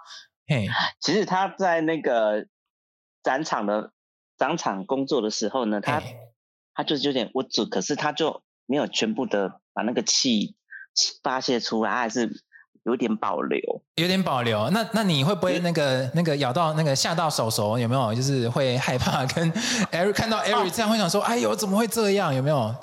[0.48, 0.66] 嘿，
[1.00, 2.46] 其实他在那个
[3.22, 3.92] 展场的
[4.36, 6.02] 展场工作的时候呢，他
[6.74, 8.42] 他就是有点无助，可是他就。
[8.66, 10.56] 没有全部的把那个气
[11.22, 12.30] 发泄出来，还是
[12.84, 13.60] 有点保留，
[13.96, 14.68] 有点保留。
[14.70, 17.78] 那那你会不会那个那个咬到那个吓到手手？
[17.78, 18.14] 有没有？
[18.14, 19.50] 就是会害怕跟
[19.90, 22.74] Ari 看到 Ari 这样会想说：“哎呦，怎么会这样？”有没有？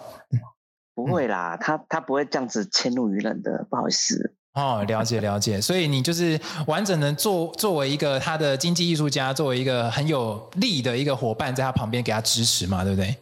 [0.94, 4.36] 不会啦，他他不会这样子迁怒于人的，不好意思。
[4.54, 5.62] 哦，了解 了解。
[5.62, 13.16] 所以你就是完整的作作为一个他的经济艺术家，作为一个很有力的一个伙伴，在他旁边给他支持嘛，对不对？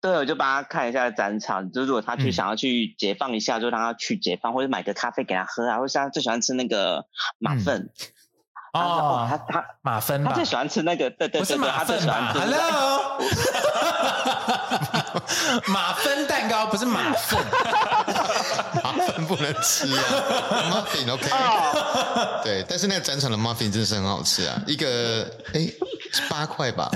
[0.00, 1.70] 对，我就帮他看一下展场。
[1.70, 5.76] 就如果他去想要去解放一下，嗯、就让他去解放，或者买个咖啡给他喝啊。
[5.78, 7.04] 或者像他最喜欢吃那个
[7.38, 7.88] 马粪。
[8.74, 12.40] 嗯、哦，他他马粪，他最喜欢吃那个，对对对，对，他最喜欢吃。
[12.40, 13.20] Hello，
[15.68, 17.38] 马粪蛋糕不是马粪，
[18.96, 20.04] 马 粪不能吃啊。
[20.86, 22.42] Muffin OK，、oh.
[22.44, 25.68] 对，但是那个展场的 Muffin 真的是很好吃啊，一个哎
[26.28, 26.90] 八块吧。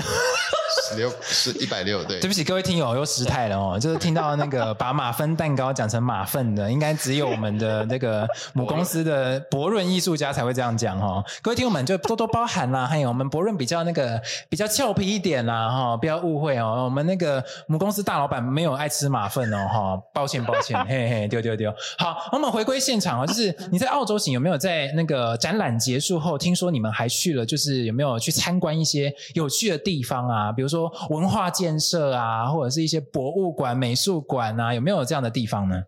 [0.83, 2.19] 十六是一百六，对。
[2.19, 11.23] 对不起，各位听友又失态了哦，就是听到那个把马粪蛋糕讲成马粪的，应该只有我们的那个母公司的博润艺术家才会这样讲哦。
[11.41, 16.83] 各位听友们就多多包涵啦，还有我们博润比较那个比较俏皮一点啦哈，不要误会哦。
[16.85, 21.73] 我们那个母公司大老板没有爱吃马粪哦哈，抱歉抱歉，嘿嘿丢丢丢。
[21.97, 30.51] 好，我们回归现场哦，就是你在澳洲行有没有在那个展览结束后，听说你们还去了，就是有没有去参观一些有趣的地方啊？
[30.51, 30.77] 比如说。
[30.77, 35.85] 说文化建设啊，或者是一些博物馆、美术馆啊，有没有这样的地方呢？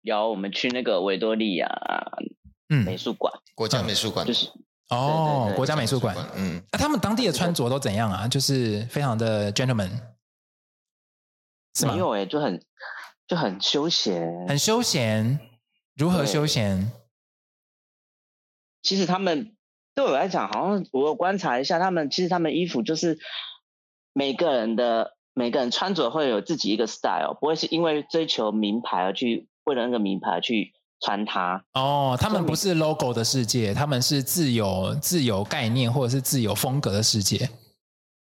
[0.00, 1.68] 有，我们去那个维多利亚
[2.68, 4.48] 嗯美术馆，国家美术馆就是
[4.88, 8.26] 哦，对对对国家美术馆，嗯，那他们当地的穿着都怎样啊？
[8.26, 9.90] 就是非常的 gentleman，
[11.76, 11.92] 是吗？
[11.92, 12.60] 没有哎，就很
[13.28, 15.38] 就很休闲，很休闲，
[15.94, 16.90] 如何休闲？
[18.82, 19.54] 其实他们。
[19.94, 23.18] 对我来讲，好像我观察一下，他们其实他们衣服就是
[24.12, 31.64] 每个人的每个人穿着会有自己一个 style，不会是因为追求名牌而去为了那个名牌而去穿它。
[31.74, 37.50] 哦，他们不是 logo 的世界，他们是自由自由概念或者是自由风格的世界。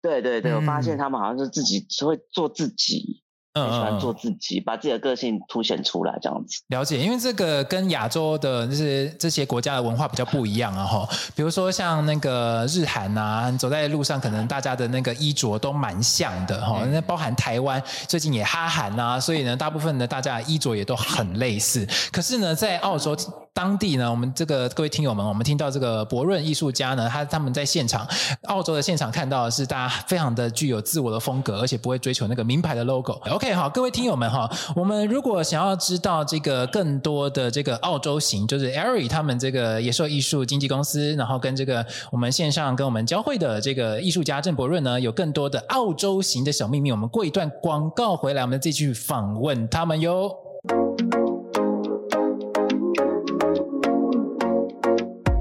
[0.01, 3.16] 对对对，我发现他们好像是自己会做自己。
[3.63, 6.61] 很喜欢做自己，把自己的个性凸显出来，这样子。
[6.67, 11.07] 了解，因为这个跟亚洲的这些这些国家的文化比较不一样啊，哈。
[11.35, 16.85] 比如说像那个日韩啊，走在路上，可能大家的那个衣着都蛮像的，哈。
[16.91, 21.87] 那包含台湾最近也哈韩啊，所以呢，大部分的大家的衣着也都很类似。
[22.11, 23.15] 可是呢，在澳洲
[23.57, 28.07] 当地呢，我们这个各位听友们，我们听到这个博润艺术家呢，他他们在现场，
[28.43, 33.13] 澳洲的现场看到的是大家非常的具有自我的风格，而且不会追求那个名牌的 logo。
[33.31, 46.91] OK，好，各位听友们哈，我们如果想要知道这个更多的这个澳洲行，就是 Ari 他们这个野兽艺术经纪公司，然后跟这个我们线上跟我们交汇的这个艺术家郑博润呢，有更多的澳洲行的小秘密。
[46.91, 50.46] 我们过一段广告回来，我们继续访问他们哟。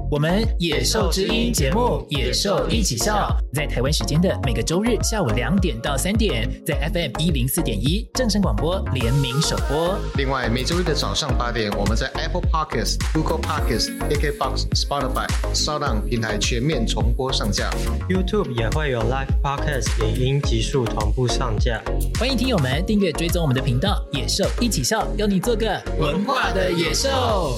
[0.09, 9.99] 我们野兽之音节目《野兽一起笑》在台湾时间的每个周日下午两点到三点，在 FM 一零四点一正声广播联名首播。
[10.15, 17.69] 另外，每周日的早上八点，我们在 Apple Podcasts、Google Podcasts、KKBox、Spotify、SoundOn 平台全面重播上架。
[18.07, 21.81] YouTube 也会有 Live Podcast 影音极速同步上架。
[22.17, 27.57] 欢迎听友们订阅追踪我们的频道《野兽一起笑》，邀你做个文化的野兽。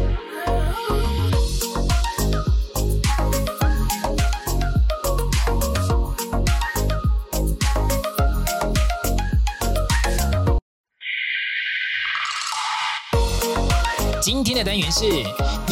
[14.63, 15.05] 单元是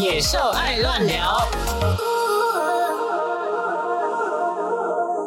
[0.01, 1.37] 野兽爱乱聊。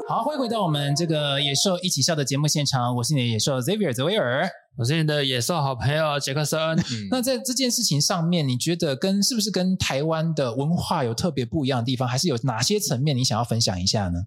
[0.09, 6.59] 好，欢迎回到我们这个野兽一起笑的节目现场，我是你的野兽 Xavier 泽维尔，我是你的野兽好朋友杰克森。
[6.61, 14.21] 嗯、 那在这件事情上面，你觉得跟是不是跟台湾的文化有特别不一样的地方，还是有哪些层面你想要分享一下呢？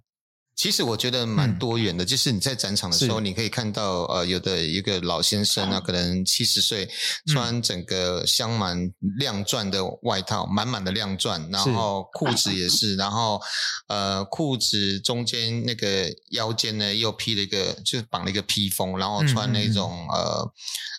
[0.56, 6.90] 其实我觉得蛮多元的，嗯、就是你在展场的时候，你可以看到呃，有的一个老先生啊，可能七十岁，
[7.28, 8.78] 穿整个镶满
[9.18, 13.42] 亮钻的外套，满满的亮钻，然后裤子也是， 然后
[13.88, 20.54] 呃，裤子中间那个腰间呢又披了一个，就是绑了一个披风，然后穿那种、嗯、呃。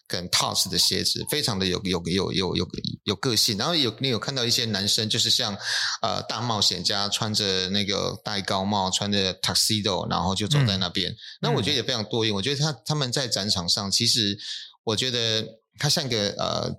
[0.09, 2.69] 跟 Toss 的鞋子非常的有有有有有
[3.05, 5.57] 有个性，然后有你有看到一些男生就是像
[6.03, 11.11] 呃大冒险家穿着那个戴高帽，穿着 Tuxedo，然后就走在那边。
[11.11, 12.33] 嗯、那我觉得也非常多元。
[12.33, 14.39] 我觉得他他们在展场上，其实
[14.85, 15.45] 我觉得
[15.79, 16.71] 他像一个呃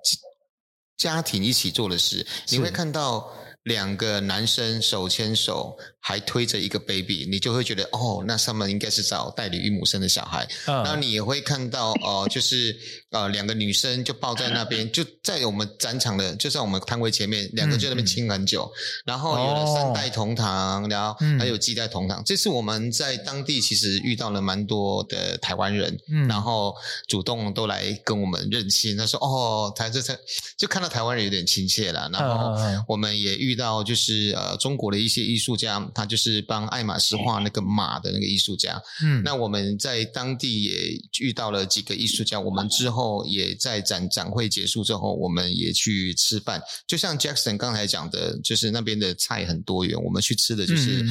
[0.97, 3.31] 家庭一起做的事，你会看到
[3.63, 5.77] 两个男生手牵手。
[6.07, 10.47] 还推着一个 baby，你就会觉得哦，那他们应该是找代理孕母生的小孩。
[10.65, 10.95] 那、uh.
[10.95, 12.73] 你也会看到哦、呃，就是
[13.09, 18.63] 呃两个女生就抱在那边，就在我们展场的，就在我们摊位前面，两个就在那边亲很久。
[18.63, 20.91] 嗯、然后有了三代同堂，oh.
[20.93, 22.21] 然后还有几代同堂。
[22.21, 26.73] 嗯、这次我们在当地其实遇到了蛮多的台湾人，嗯、然后
[27.09, 28.95] 主动都来跟我们认亲。
[28.95, 30.17] 他说哦，台这才
[30.55, 32.09] 就看到台湾人有点亲切了。
[32.13, 32.55] 然后
[32.87, 35.85] 我们也遇到就是呃中国的一些艺术家。
[35.97, 38.79] 他就是帮爱马仕画那个马的那个艺术家。
[39.01, 40.71] 嗯，那我们在当地也
[41.19, 42.39] 遇到了几个艺术家。
[42.39, 46.61] 我们之后也在展展会结束之后，我们也去吃饭。
[46.85, 49.99] 就像 Jackson 刚才讲的，就是那边的菜很多元。
[49.99, 51.03] 我们去吃的就是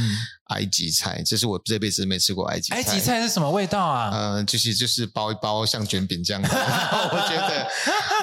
[0.51, 2.76] 埃及菜，这是我这辈子没吃过埃及菜。
[2.76, 4.11] 埃及菜是什么味道啊？
[4.12, 7.66] 呃，就是就是包一包像卷饼这样的，我觉得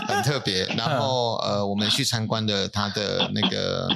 [0.08, 0.66] 很特别。
[0.78, 3.90] 然后 呃，我们去参观的他的那个。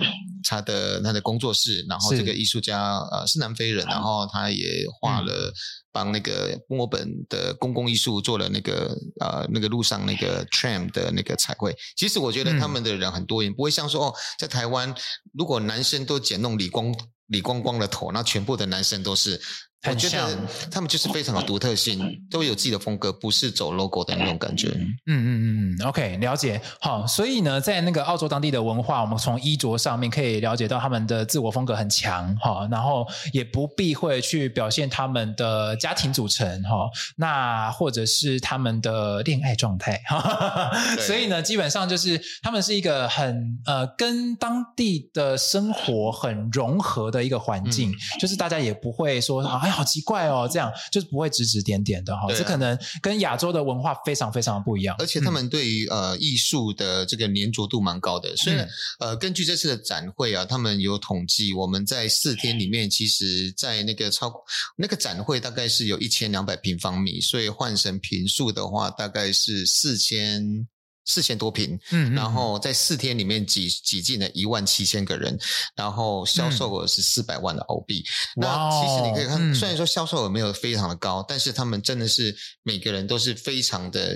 [0.47, 5.53] 他的他的工作室，然后这个艺术家呃是南非人，然后他也画了
[5.91, 11.75] 帮那个墨尔本的公共艺术做了那个呃那个路上那个 tram 的那个彩绘。
[11.97, 14.95] 其实我觉得他们的人很多，也不会像说哦，在台湾
[15.33, 16.95] 如果男生都剪弄理光
[17.27, 19.41] 理光光的头，那全部的男生都是。
[19.85, 20.35] 我觉得
[20.71, 21.99] 他们就是非常有独特性，
[22.31, 24.69] 都有自己的风格，不是走 logo 的那种感觉。
[24.69, 26.59] 嗯嗯嗯嗯，OK，了解。
[26.81, 49.61] 好，所以呢，在那个澳洲当地的文化，我们从衣着上面可以了解到他们的自我风格很强，哈，然后也不避讳去表现他们的家庭组成，哈，那或者是他们的恋爱状态，哈，所以呢，基本上就是他们是一个很呃跟当地的生活很融合的一个环境，嗯、就是大家也不会说啊。
[49.67, 54.95] 哎，好奇怪哦，这样就是不会指指点点的哈，这可能跟亚洲的文化非常非常不一样。
[54.97, 58.57] 而且他们对于呃艺术的这个粘着度蛮高的，所以
[58.99, 64.33] 呃，根据这次的展会啊，他们有统计，我们在四天里面，其实在那个超
[64.75, 70.67] 那个展会大概是有一千两百平方米，所以换成平数的话，大概是四千。
[71.07, 75.35] 四千多平，嗯，然后在四天里面挤挤进了一万七千个人，
[75.75, 78.05] 然后销售额是四百万的澳币。
[78.35, 84.15] 嗯、那其实你可以看，虽然说销售额没有非常的高，嗯、但是他们真的是每个人都是非常的，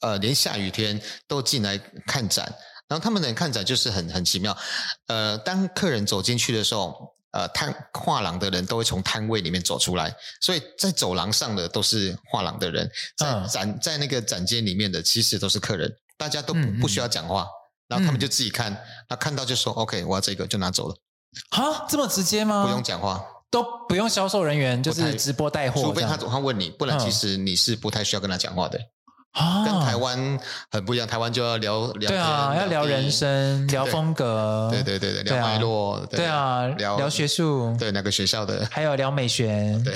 [0.00, 2.52] 呃，连下雨天都进来看展。
[2.88, 4.54] 然后他们的看展就是很很奇妙，
[5.06, 7.16] 呃，当客人走进去的时候。
[7.32, 17.46] 呃，摊画廊的人都会从摊位里面走出来，所以在走廊上的都是画廊的人，在展、嗯、在那个展间里面的其实都是客人，大家都不，需要讲话，
[17.88, 18.70] 然后他们就自己看，
[19.08, 20.94] 那、嗯、看到就说 OK，我要这个就拿走了。
[21.50, 22.64] 哈，这么直接吗？
[22.64, 28.78] 不用讲话，都不用销售人员，就是直播带货，除非他总他问你，不然其实你是不太需要跟他讲话的。
[29.32, 30.38] 啊，跟台湾
[30.70, 31.06] 很不一样。
[31.06, 39.94] 台湾就要聊聊，对啊，要聊人生，聊风格，对对对对，聊脉络，对啊，聊聊学术，对哪个学校的，还有聊美学， 对，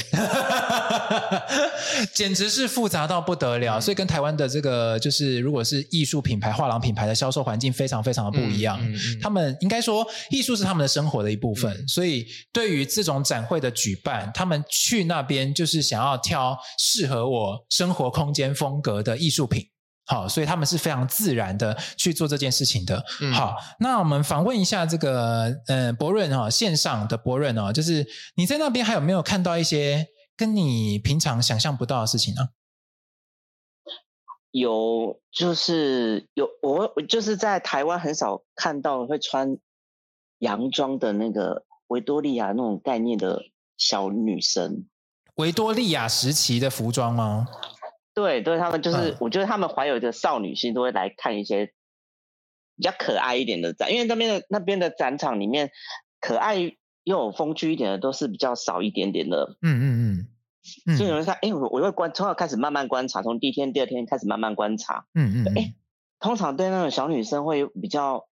[2.15, 3.79] 简直是复杂到不得了。
[3.79, 8.81] 所以跟台湾的这个就是，如果是艺术品牌、画廊品牌的销售环境，非常非常的不一样。
[9.21, 11.87] 他们应该说，艺术是他们的生活的一部分。
[11.87, 19.15] 所以对于这种展会的举办，他们去那边就是想要挑适合我生活空间风格的。
[19.27, 19.69] 艺术品，
[20.07, 23.05] 好，所以他们是非常自然的去做这件事情的。
[23.21, 28.07] 嗯、好，那我们访问一下这个，呃，博润哈，线上的博润哦，就是
[28.37, 30.07] 你在那边还有没有看到一些
[30.37, 32.51] 跟你平常想象不到的事情呢？
[34.53, 39.59] 有，就是有，我就是在台湾很少看到会穿
[40.39, 43.43] 洋装的那个维多利亚那种概念的
[43.77, 44.87] 小女生，
[45.35, 47.47] 维多利亚时期的服装吗？
[48.17, 51.67] 对对，他们就是，嗯、我觉得他们怀有一个少女心，都会来看一些
[52.75, 55.71] 比较可爱一点的展，因为那边的那边的展场里面，
[56.19, 59.59] 可爱又有风趣一点的都是比较少一点点的。
[59.61, 60.27] 嗯嗯
[60.89, 60.97] 嗯。
[60.97, 65.07] 所以有人说，哎，我我会观，从小开始慢慢观察，从第一天、第二天开始慢慢观察。
[65.13, 65.53] 嗯嗯。
[65.55, 65.75] 哎，
[66.19, 68.27] 通常对那种小女生会比较，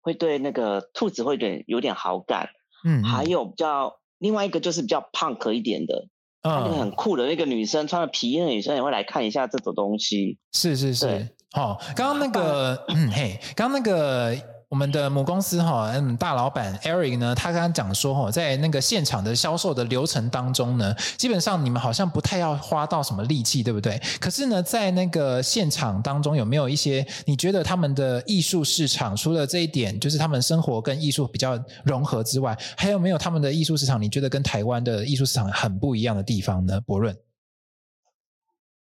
[0.00, 2.48] 会对那个兔子会有点有点好感。
[2.84, 3.04] 嗯，嗯。
[3.04, 6.08] 还有比较另外一个就是比较 punk 一点的。
[6.46, 10.38] 那个很酷的那个女生，穿了皮衣的女生也会来看一下这种东西。
[10.52, 14.36] 是是是，好，刚刚那个， 嗯嘿，刚刚那个。
[14.68, 23.96] 我们的母公司哈，嗯，大老板 Eric 呢，他刚刚讲说哈，在那个现场的销售的流程当中呢，基本上你们好像不太要花到什么力气，对不对？
[24.20, 34.02] 可是呢，在那个现场当中，有没有一些你觉得他们的艺术市场，除了这一点，就是他们生活跟艺术比较融合之外，还有没有他们的艺术市场？
[34.02, 36.80] 你觉得跟台湾的艺术市场很不一样的地方呢？
[36.80, 37.16] 博润？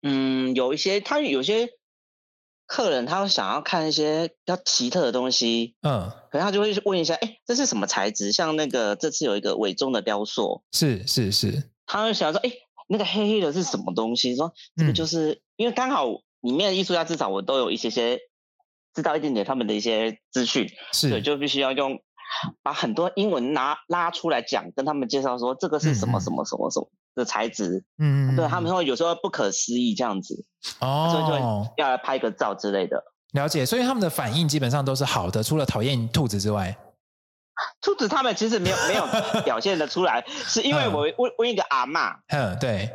[0.04, 1.68] 嗯，有一些，他有些。
[2.74, 8.32] 客人他会想要看一些比较奇特的东西，嗯，可能他就会问一下，哎，这是什么材质？
[8.32, 12.52] 像那个这次有一个伪装的雕塑，是是是，他会想说，哎，
[12.88, 14.36] 那个黑黑的是什么东西？
[14.36, 16.08] 说这个就是、嗯、因为刚好
[16.42, 18.18] 里面的艺术家至少我都有一些些
[18.96, 22.00] 知道一点点他们的一些资讯，是，对，就必须要用
[22.64, 26.90] 把很多英文拿拉出来讲，跟他们介绍说这个是什么什么什么什么。
[27.16, 30.46] 的材质，嗯，对他们会有时候不可思议这样子，
[30.80, 31.42] 哦，所以
[31.78, 33.04] 就要来拍个照之类的。
[33.34, 36.78] 了解，所以他们的反应基本上都是好的，除了讨厌兔子之外。
[37.82, 39.06] 兔子他们其实没有没有
[39.46, 42.92] 表现得出来，是因为我问问一个阿嬷，嗯，对，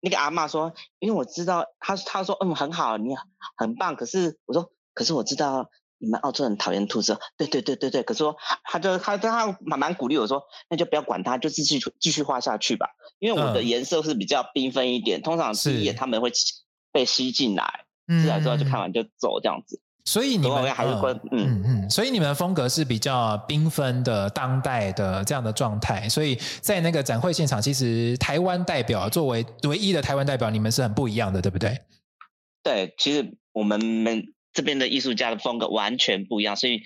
[0.00, 3.14] 那个阿嬷说，因为我知道，他他说嗯很好，你
[3.56, 5.70] 很棒，可是我说，可是我知道。
[6.04, 8.02] 你们澳洲人讨厌兔子，对对对对对。
[8.02, 12.86] 可是说，他就他他蛮蛮鼓励我说，那就不要管它，就继续继续画下去吧。
[13.18, 16.30] 因为我的颜色是比较缤纷一点，嗯、通常第一眼他们会
[16.92, 19.80] 被吸进来，进来之后就看完就走这样子。
[20.06, 26.06] 所以你们还是会嗯嗯嗯，所以你们的风格是比较缤纷的、当代的这样的状态。
[26.10, 31.78] 所以在那个展会现场，其实台湾代表作为唯一的台湾代表，你们是很不一样的，对不对？
[32.62, 36.82] 对，其实我们们这边的艺术家的风格完全不一样，所以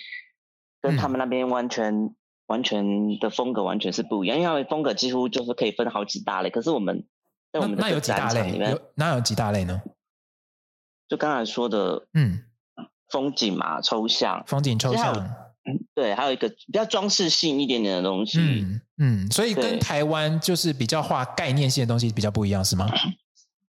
[0.80, 2.16] 跟他们那边完全、嗯、
[2.46, 4.40] 完全的风格完全是不一样。
[4.40, 7.06] 因为风格几乎就是可以分好几大类，可是我们
[7.52, 8.58] 在我们的那有几大类？
[8.58, 9.80] 有那有几大类呢？
[11.08, 12.42] 就刚才说的，嗯。
[13.10, 15.16] 风景嘛，抽象，风景抽象，
[15.64, 22.86] 嗯，对，还有一个比较装饰性一点点的东西，嗯嗯，所以跟台湾就是比较画概念性的东西比较不一样，是吗？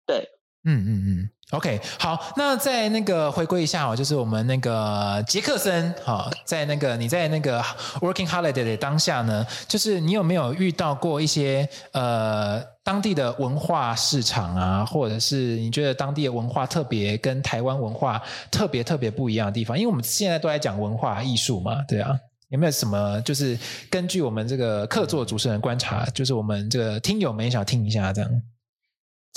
[0.07, 0.27] 对，
[0.67, 1.31] 嗯嗯嗯。
[1.53, 7.63] OK，好，那在那个回归一下哦，就是我们那个杰克森，哈，在那个你在那个
[8.01, 19.79] Working Holiday 的当下呢，就是你有没有遇到过一些呃当地的文化市场啊，或者是你觉得当地的文化特别跟台湾文化特别特别不一样的地方？
[19.79, 23.57] 因为我们现在都在讲文化艺术嘛，对啊，有没有什么就是
[23.89, 28.29] 根据我们这个客座主持人观察，就是我们这个听友们也想听一下这样。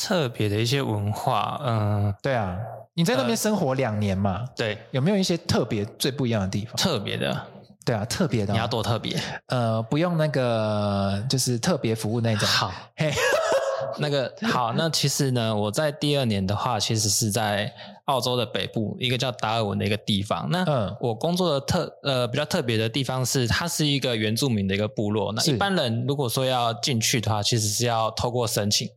[0.01, 2.57] 特别的一些文化，嗯，对啊，
[2.93, 6.73] 你在那边生活两年嘛，呃，对，有没有一些特别最不一样的地方？
[6.77, 7.45] 特别的，
[7.85, 9.19] 对啊，特别的，你要多特别？
[9.47, 12.47] 呃，不用那个，就是特别服务那种。
[12.47, 13.11] 好，嘿，
[13.99, 17.69] 那个好，那其实呢，我在第二年的话，其实是在
[18.05, 20.47] 澳洲的北部一个叫达尔文的一个地方。
[20.49, 25.33] 那嗯，我工作的特呃比较特别的地方是，它是一个原住民的一个部落。
[25.33, 28.89] 那一般人如果说要进去的话，其实是要透过申请。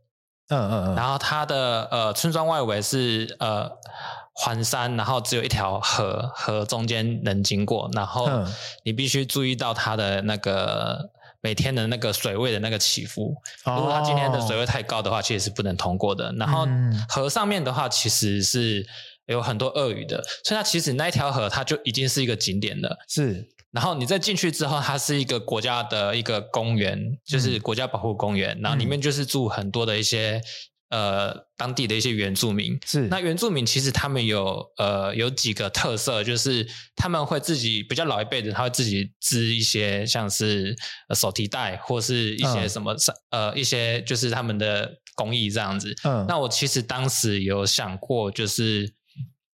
[0.49, 3.71] 嗯嗯嗯，然后它的呃村庄外围是呃
[4.35, 8.29] 环山，然后只有一条河，河中间能经过，然后
[8.85, 13.35] 你必须注意到它的那个每天的那个水位的那个起伏。
[13.65, 16.33] 如果它今天的水位太高的话，其实是不能通过的。
[16.39, 16.67] 然后
[17.09, 18.87] 河上面的话，其实是
[19.27, 22.97] 有很多鳄鱼的，所以它其实那一条河它就已经是一个景点了。
[23.09, 23.49] 是。
[23.73, 28.55] 然后你再进去之后，它是一个国家的一个公园，就是国家保护公园。
[28.59, 30.39] 嗯、然后里面就是住很多的一些
[30.91, 32.79] 呃当地的一些原住民。
[32.85, 40.77] 是，那原住民其实他们有呃有几个特色，就是他们会自己比较老一辈的，他会自己织一些像是
[41.15, 42.95] 手提袋或是一些什么、
[43.31, 45.95] 嗯、呃一些就是他们的工艺这样子。
[46.05, 48.93] 嗯，那我其实当时有想过，就是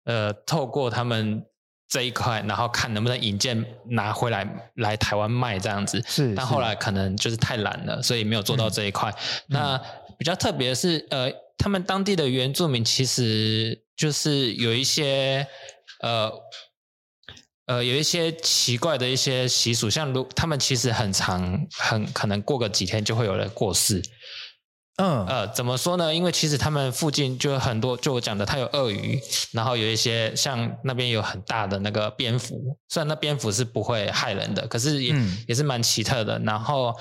[0.05, 1.45] 呃透过他们。
[1.89, 6.03] 这一块，然后看能不能引荐拿回来来台湾卖这样子。
[6.07, 9.11] 是，但后来可能就是太懒了，所以没有做到这一块。
[9.11, 9.17] 嗯、
[9.49, 9.81] 那
[10.19, 15.47] 比较特别的是，呃，他们当地的原住民其实就是有一些，
[16.03, 16.33] 呃，
[17.67, 24.03] 呃，有一些奇怪的一些习俗，像如他们其实很长，很可能过个几天就会有人过世。
[24.97, 26.15] 嗯呃，怎么说呢？
[26.15, 29.21] 因为其实他们附近就有很多，就我讲的，它有鳄鱼，
[29.53, 36.39] 然后有一些像那边有很大的那个蝙蝠，虽然那蝙蝠是不会害人的，可是也、嗯、也是蛮奇特的。
[36.39, 36.95] 然后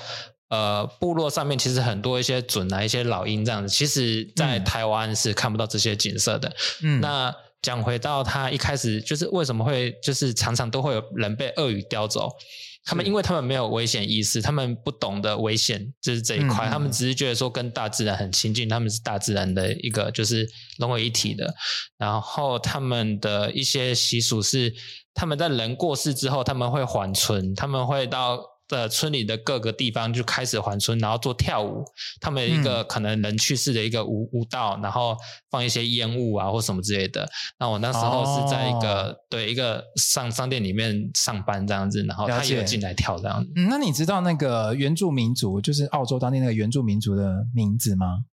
[0.48, 6.54] 呃，部落上面其实很多一些隼啊，一些老鹰这样子，其实在台湾是看不到这些景色的。
[6.82, 12.30] 嗯，那讲回到他一开始，就是为什么会就是常常都会有人被鳄鱼叼走。
[12.86, 21.52] 他们因为他们没有危险意识，他们不懂得危险就是这一块，嗯、他们只是觉得说跟大自然很亲近，他们是大自然的一个就是融为一体的。
[21.98, 24.72] 然后他们的一些习俗是，
[25.12, 28.55] 他们在人过世之后，他们会缓存，他们会到。
[28.68, 31.84] 的村里的各个地方就开始还村，然后做跳舞。
[32.20, 35.16] 他们一个可能人去世的一个舞舞蹈，然后
[35.50, 37.28] 放一些烟雾啊或什么之类的。
[37.58, 43.52] 那我那时候是在一个、哦、对一个商商店里面上班这样子，然后他也有进来跳这样子。
[43.56, 48.24] 嗯，那你知道那个原住民族，就是澳洲当地那个原住民族的名字吗？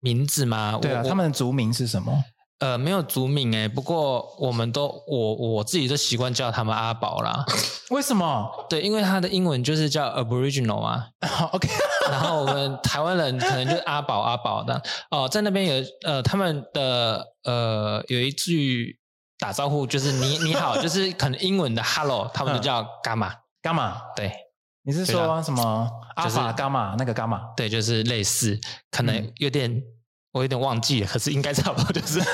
[0.00, 0.78] 名字吗？
[0.82, 2.24] 对啊，他们的族名是什么？
[2.60, 7.44] 呃，没有族名诶，不过我们都我我自己都习惯叫他们阿宝啦。
[7.90, 8.48] 为什么？
[8.70, 11.06] 对，因为他的英文就是叫 Aboriginal 嘛。
[11.52, 11.68] OK，
[12.10, 14.80] 然后我们 台湾人可能就是阿宝阿宝的
[15.10, 18.98] 哦，在那边有呃他们的呃有一句
[19.38, 23.32] 打招呼就是你你好，就是可能英文的 Hello，他们就叫 Gamma
[23.62, 23.94] Gamma。
[24.16, 24.32] 对，
[24.84, 27.54] 你是说什么阿法 Gamma 那个 Gamma？
[27.56, 28.58] 对，就是类似，
[28.90, 29.70] 可能有点。
[29.70, 29.82] 嗯
[30.34, 32.20] 我有点忘记了，可是应该差不多就是。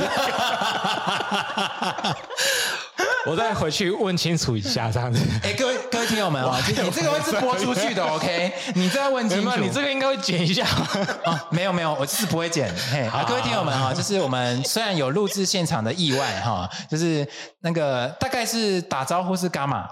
[3.26, 5.20] 我再回去问清楚一下，这样子。
[5.42, 8.50] 哎，各位各位听友们啊， 你这个会是播出去的，OK？
[8.74, 10.66] 你再问清楚，你这个应该会剪一下。
[11.26, 12.74] 哦，没有没有，我就是不会剪。
[12.90, 17.28] 嘿，好，各位听友们啊，就是我们虽然有录制现场的意外哈，就是
[17.60, 19.86] 那个大概是打招呼是伽马？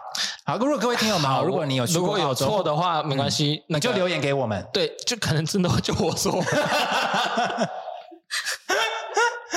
[0.45, 4.67] 好，如果各位听友们，好，如果你有如果有错的话，没关系，你就留言给我们。
[4.73, 6.43] 对，就可能真的就我说。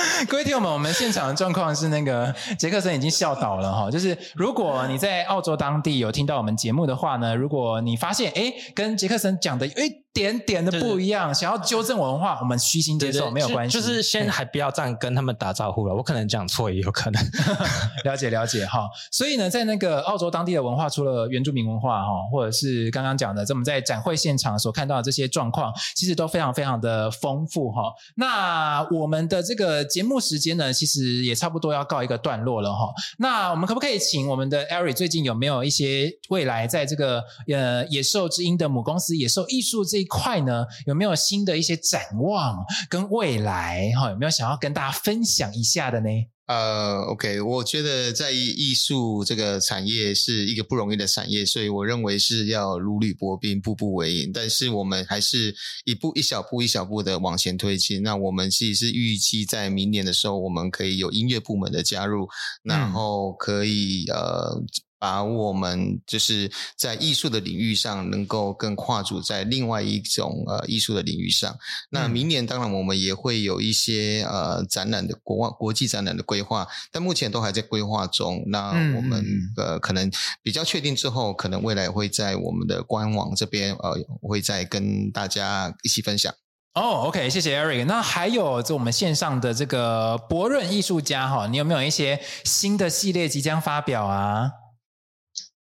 [0.28, 3.90] 各位听友们，我们现场的状况是那个杰克森已经笑倒了哈。
[3.90, 10.02] 就是如果你在澳洲当地有听到我们节目的话呢，如果你发现哎跟杰克森讲的哎。
[10.14, 13.72] 点点的不一样，想要纠正文化，我们虚心接受，没有关系。
[13.72, 17.22] 就是先还不要这样跟他们打招呼了，我可能讲错也有可能。
[18.04, 27.84] 了解了解哈，所以呢，在那个澳洲当地的文化，除了原住民文化哈，或者是刚刚讲的，这我们在展会现场所看到的这些状况，其实都非常非常的丰富哈。
[28.16, 32.92] 那我们的这个节目时间呢，其实也差不多要告一个段落了哈。
[33.16, 40.01] 那我们可不可以请我们的 Eric 最近有没有一些未来在这个呃野兽之音的母公司野兽艺术这？
[40.02, 42.58] 一块呢，有没有新的一些展望
[42.90, 44.10] 跟未来哈？
[44.10, 46.08] 有没有想要跟大家分享一下的呢？
[46.46, 54.30] 呃，OK，我觉得在艺术这个产业是一个不容易的产业，所以我认为是要如履薄冰、步步为营。
[54.34, 58.02] 但是我们还是一步一小步、一小步的往前推进。
[58.02, 62.28] 那我们其实是预期在明年的时候，我们可以有音乐部门的加入，
[62.64, 64.62] 然后可以、嗯、呃。
[65.02, 71.52] 把我们就是在艺术的领域上，能够更跨足在另外一种呃艺术的领域上。
[71.90, 78.44] 那明年当然我们也会有一些呃展览的国外国际展览的规划，但目前都还在规划中。
[78.46, 79.26] 那我们
[79.56, 80.08] 呃可能
[80.40, 86.32] 比较确定之后，可能未来会在我们的官网这边呃会再跟大家一起分享。
[86.74, 87.86] 哦，OK，谢谢 Eric。
[87.86, 94.61] 那还有就我们线上的这个博润艺术家哈，你有没有一些新的系列即将发表啊？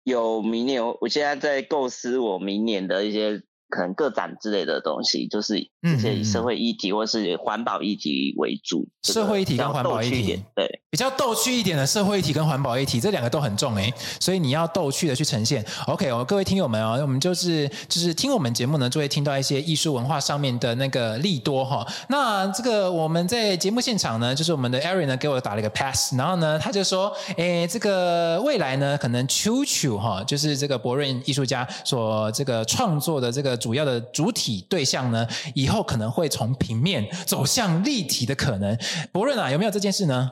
[0.09, 8.87] 有明年，我现在在构思我明年的一些可能个展之类的东西，就是这些以社会议题或是环保议题为主。
[9.03, 10.81] 社会议题跟环保议题，对。
[10.91, 15.63] 比较逗趣一点的社会议题跟环保议题，这两个都很重诶，所以你要逗趣的去呈现。
[15.85, 21.85] OK，哦，各位听友们哦，我们就是就是听我们节目呢，就会听到一些艺术文化上面的那个利多哈。
[22.09, 38.75] 那这个我们在节目现场呢，就是我们的 Aaron 呢给我打了一个 pass，然后呢他就说，诶，这个未来呢，可能 Chuchu 哈，就是这个博润艺术家所这个创作的这个主要的主体对象呢，以后可能会从平面走向立体的可能。
[39.11, 40.31] 博润啊，有没有这件事呢？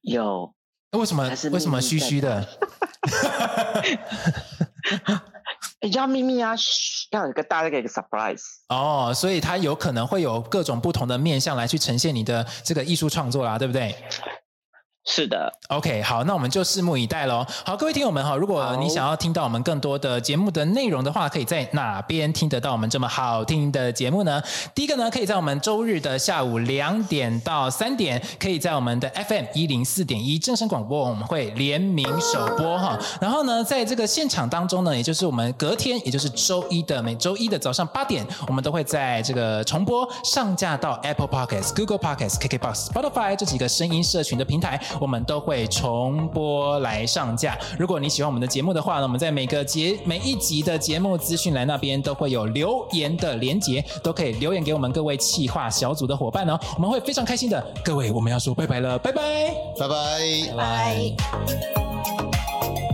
[0.00, 0.52] 有，
[0.92, 1.28] 为什么？
[1.52, 2.46] 为什么虚虚的？
[5.80, 6.54] 你叫秘密啊，
[7.10, 13.94] 要有个大概一个 surprise 哦，所以它有可能会有各种不同的面向来去呈现你的这个艺术创作啦，对不对？
[15.06, 17.44] 是的，OK，好，那我们就拭目以待喽。
[17.64, 24.42] 好，各位听友们哈，如果你想要听到我们更多的节目的内容的话，可以在哪边听得到我们这么好听的节目呢？
[24.74, 32.98] 第一个呢，可以在我们周日的下午两点到三点，可以在我们的 FM 一零四点一正声广播，我们会联名首播哈。
[33.20, 44.80] 然后呢，在这个现场当中呢，也就是我们隔天，也就是周一的每周一的早上八点，我们都会在这个重播上架到 Apple Podcasts、Google Podcasts、KKBox、Spotify 这几个声音社群的平台。
[45.00, 47.56] 我们都会重播来上架。
[47.78, 57.64] 如果你喜欢我们的节目的话呢，我们在每个节每一集的节目资讯栏那边都会有留言的连结，都可以留言给我们各位企划小组的伙伴哦，我们会非常开心的。
[57.84, 59.22] 各位，我们要说拜拜了，拜拜，
[59.78, 59.94] 拜拜，
[60.56, 62.93] 拜拜。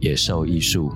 [0.00, 0.92] 野兽艺术。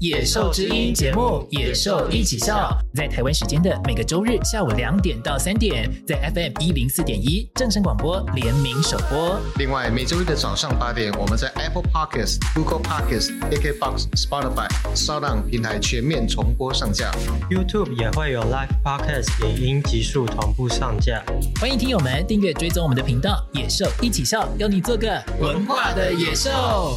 [0.00, 9.40] 野兽之音节目《野兽一起笑》在台湾时间的每个周日下午两点到三点，在 FM 一零四点一正声广播联名首播。
[9.58, 17.10] 另外，每周日的早上八点，我们在 Apple Podcasts、Google Podcasts、KKBox、Spotify、SoundOn 平台全面重播上架。
[17.50, 21.22] YouTube 也会有 Live Podcast 影音极速同步上架。
[21.60, 26.96] 欢迎听友们订阅追踪我们的频道《野兽一起笑》，邀你做个文化的野兽。